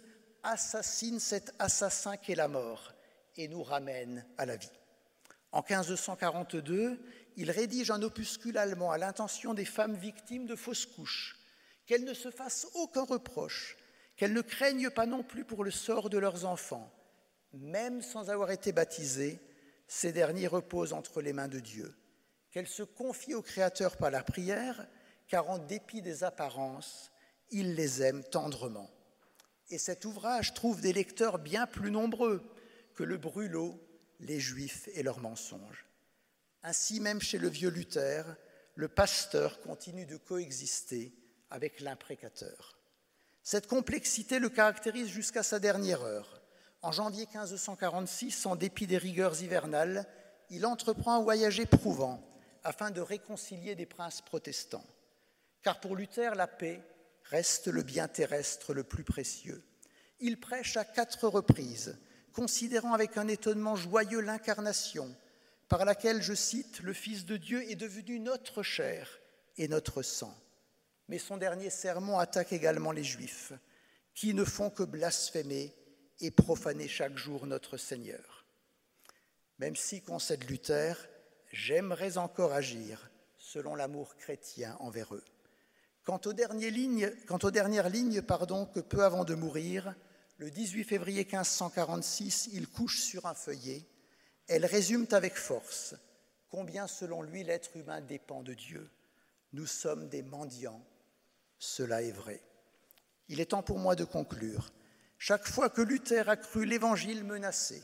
assassine 0.43 1.19
cet 1.19 1.53
assassin 1.59 2.17
qu'est 2.17 2.35
la 2.35 2.47
mort 2.47 2.93
et 3.35 3.47
nous 3.47 3.63
ramène 3.63 4.25
à 4.37 4.45
la 4.45 4.55
vie. 4.55 4.71
En 5.51 5.63
1542, 5.67 6.99
il 7.35 7.51
rédige 7.51 7.91
un 7.91 8.01
opuscule 8.01 8.57
allemand 8.57 8.91
à 8.91 8.97
l'intention 8.97 9.53
des 9.53 9.65
femmes 9.65 9.95
victimes 9.95 10.45
de 10.45 10.55
fausses 10.55 10.85
couches, 10.85 11.37
qu'elles 11.85 12.03
ne 12.03 12.13
se 12.13 12.31
fassent 12.31 12.67
aucun 12.73 13.03
reproche, 13.03 13.77
qu'elles 14.15 14.33
ne 14.33 14.41
craignent 14.41 14.89
pas 14.89 15.05
non 15.05 15.23
plus 15.23 15.45
pour 15.45 15.63
le 15.63 15.71
sort 15.71 16.09
de 16.09 16.17
leurs 16.17 16.45
enfants. 16.45 16.91
Même 17.53 18.01
sans 18.01 18.29
avoir 18.29 18.51
été 18.51 18.71
baptisées, 18.71 19.39
ces 19.87 20.11
derniers 20.11 20.47
reposent 20.47 20.93
entre 20.93 21.21
les 21.21 21.33
mains 21.33 21.47
de 21.47 21.59
Dieu, 21.59 21.95
qu'elles 22.51 22.67
se 22.67 22.83
confient 22.83 23.35
au 23.35 23.41
Créateur 23.41 23.97
par 23.97 24.11
la 24.11 24.23
prière, 24.23 24.87
car 25.27 25.49
en 25.49 25.57
dépit 25.57 26.01
des 26.01 26.23
apparences, 26.23 27.11
il 27.49 27.75
les 27.75 28.01
aime 28.01 28.23
tendrement. 28.23 28.89
Et 29.69 29.77
cet 29.77 30.05
ouvrage 30.05 30.53
trouve 30.53 30.81
des 30.81 30.93
lecteurs 30.93 31.39
bien 31.39 31.67
plus 31.67 31.91
nombreux 31.91 32.43
que 32.95 33.03
le 33.03 33.17
brûlot, 33.17 33.79
les 34.19 34.39
Juifs 34.39 34.89
et 34.93 35.03
leurs 35.03 35.19
mensonges. 35.19 35.85
Ainsi, 36.63 36.99
même 36.99 37.21
chez 37.21 37.37
le 37.37 37.49
vieux 37.49 37.69
Luther, 37.69 38.23
le 38.75 38.87
pasteur 38.87 39.59
continue 39.61 40.05
de 40.05 40.17
coexister 40.17 41.13
avec 41.49 41.79
l'imprécateur. 41.79 42.77
Cette 43.43 43.67
complexité 43.67 44.39
le 44.39 44.49
caractérise 44.49 45.07
jusqu'à 45.07 45.43
sa 45.43 45.59
dernière 45.59 46.01
heure. 46.01 46.36
En 46.81 46.91
janvier 46.91 47.25
1546, 47.25 48.45
en 48.45 48.55
dépit 48.55 48.87
des 48.87 48.97
rigueurs 48.97 49.41
hivernales, 49.41 50.05
il 50.49 50.65
entreprend 50.65 51.15
un 51.15 51.21
voyage 51.21 51.59
éprouvant 51.59 52.23
afin 52.63 52.91
de 52.91 53.01
réconcilier 53.01 53.75
des 53.75 53.85
princes 53.85 54.21
protestants. 54.21 54.85
Car 55.63 55.79
pour 55.79 55.95
Luther, 55.95 56.35
la 56.35 56.47
paix 56.47 56.81
reste 57.23 57.67
le 57.67 57.83
bien 57.83 58.07
terrestre 58.07 58.73
le 58.73 58.83
plus 58.83 59.03
précieux. 59.03 59.63
Il 60.19 60.39
prêche 60.39 60.77
à 60.77 60.85
quatre 60.85 61.27
reprises, 61.27 61.97
considérant 62.31 62.93
avec 62.93 63.17
un 63.17 63.27
étonnement 63.27 63.75
joyeux 63.75 64.21
l'incarnation, 64.21 65.13
par 65.67 65.83
laquelle, 65.83 66.21
je 66.21 66.33
cite, 66.33 66.79
le 66.81 66.93
Fils 66.93 67.25
de 67.25 67.37
Dieu 67.37 67.69
est 67.69 67.75
devenu 67.75 68.19
notre 68.19 68.63
chair 68.63 69.19
et 69.57 69.67
notre 69.67 70.01
sang. 70.01 70.33
Mais 71.09 71.19
son 71.19 71.37
dernier 71.37 71.69
sermon 71.69 72.19
attaque 72.19 72.53
également 72.53 72.91
les 72.91 73.03
Juifs, 73.03 73.53
qui 74.13 74.33
ne 74.33 74.45
font 74.45 74.69
que 74.69 74.83
blasphémer 74.83 75.73
et 76.19 76.31
profaner 76.31 76.87
chaque 76.87 77.17
jour 77.17 77.45
notre 77.47 77.77
Seigneur. 77.77 78.45
Même 79.59 79.75
si, 79.75 80.01
concède 80.01 80.49
Luther, 80.49 81.07
j'aimerais 81.51 82.17
encore 82.17 82.53
agir 82.53 83.09
selon 83.37 83.75
l'amour 83.75 84.15
chrétien 84.15 84.75
envers 84.79 85.15
eux. 85.15 85.23
Quant 86.03 86.21
aux 86.25 86.33
dernières 86.33 86.71
lignes, 86.71 87.11
quant 87.27 87.39
pardon, 88.27 88.65
que 88.65 88.79
peu 88.79 89.03
avant 89.03 89.25
de 89.25 89.35
mourir, 89.35 89.95
le 90.37 90.51
18 90.51 90.83
février 90.83 91.23
1546, 91.23 92.49
il 92.53 92.67
couche 92.67 93.01
sur 93.01 93.25
un 93.25 93.33
feuillet. 93.33 93.83
Elles 94.47 94.65
résument 94.65 95.11
avec 95.11 95.35
force 95.35 95.95
combien, 96.49 96.87
selon 96.87 97.21
lui, 97.21 97.43
l'être 97.43 97.75
humain 97.75 98.01
dépend 98.01 98.41
de 98.41 98.53
Dieu. 98.53 98.89
Nous 99.53 99.65
sommes 99.65 100.09
des 100.09 100.23
mendiants. 100.23 100.83
Cela 101.59 102.01
est 102.01 102.11
vrai. 102.11 102.41
Il 103.29 103.39
est 103.39 103.47
temps 103.47 103.63
pour 103.63 103.79
moi 103.79 103.95
de 103.95 104.03
conclure. 104.03 104.71
Chaque 105.17 105.47
fois 105.47 105.69
que 105.69 105.81
Luther 105.81 106.29
a 106.29 106.37
cru 106.37 106.65
l'Évangile 106.65 107.23
menacé, 107.23 107.83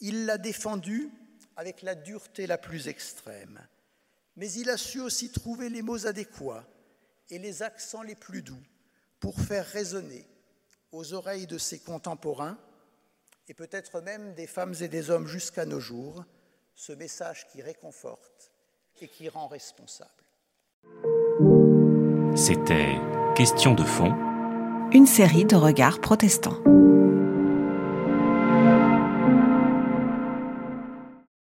il 0.00 0.26
l'a 0.26 0.38
défendu 0.38 1.10
avec 1.56 1.82
la 1.82 1.94
dureté 1.94 2.46
la 2.46 2.58
plus 2.58 2.88
extrême. 2.88 3.60
Mais 4.36 4.50
il 4.52 4.70
a 4.70 4.76
su 4.76 5.00
aussi 5.00 5.30
trouver 5.30 5.68
les 5.68 5.82
mots 5.82 6.06
adéquats 6.06 6.64
et 7.30 7.38
les 7.38 7.62
accents 7.62 8.02
les 8.02 8.14
plus 8.14 8.42
doux 8.42 8.62
pour 9.20 9.40
faire 9.40 9.66
résonner 9.66 10.26
aux 10.92 11.12
oreilles 11.12 11.46
de 11.46 11.58
ses 11.58 11.80
contemporains 11.80 12.58
et 13.48 13.54
peut-être 13.54 14.00
même 14.00 14.34
des 14.34 14.46
femmes 14.46 14.74
et 14.80 14.88
des 14.88 15.10
hommes 15.10 15.26
jusqu'à 15.26 15.64
nos 15.64 15.80
jours 15.80 16.24
ce 16.74 16.92
message 16.92 17.48
qui 17.48 17.60
réconforte 17.60 18.52
et 19.00 19.08
qui 19.08 19.28
rend 19.28 19.48
responsable. 19.48 20.10
C'était 22.36 22.96
Question 23.34 23.74
de 23.74 23.84
fond. 23.84 24.27
Une 24.90 25.04
série 25.04 25.44
de 25.44 25.54
regards 25.54 26.00
protestants. 26.00 26.56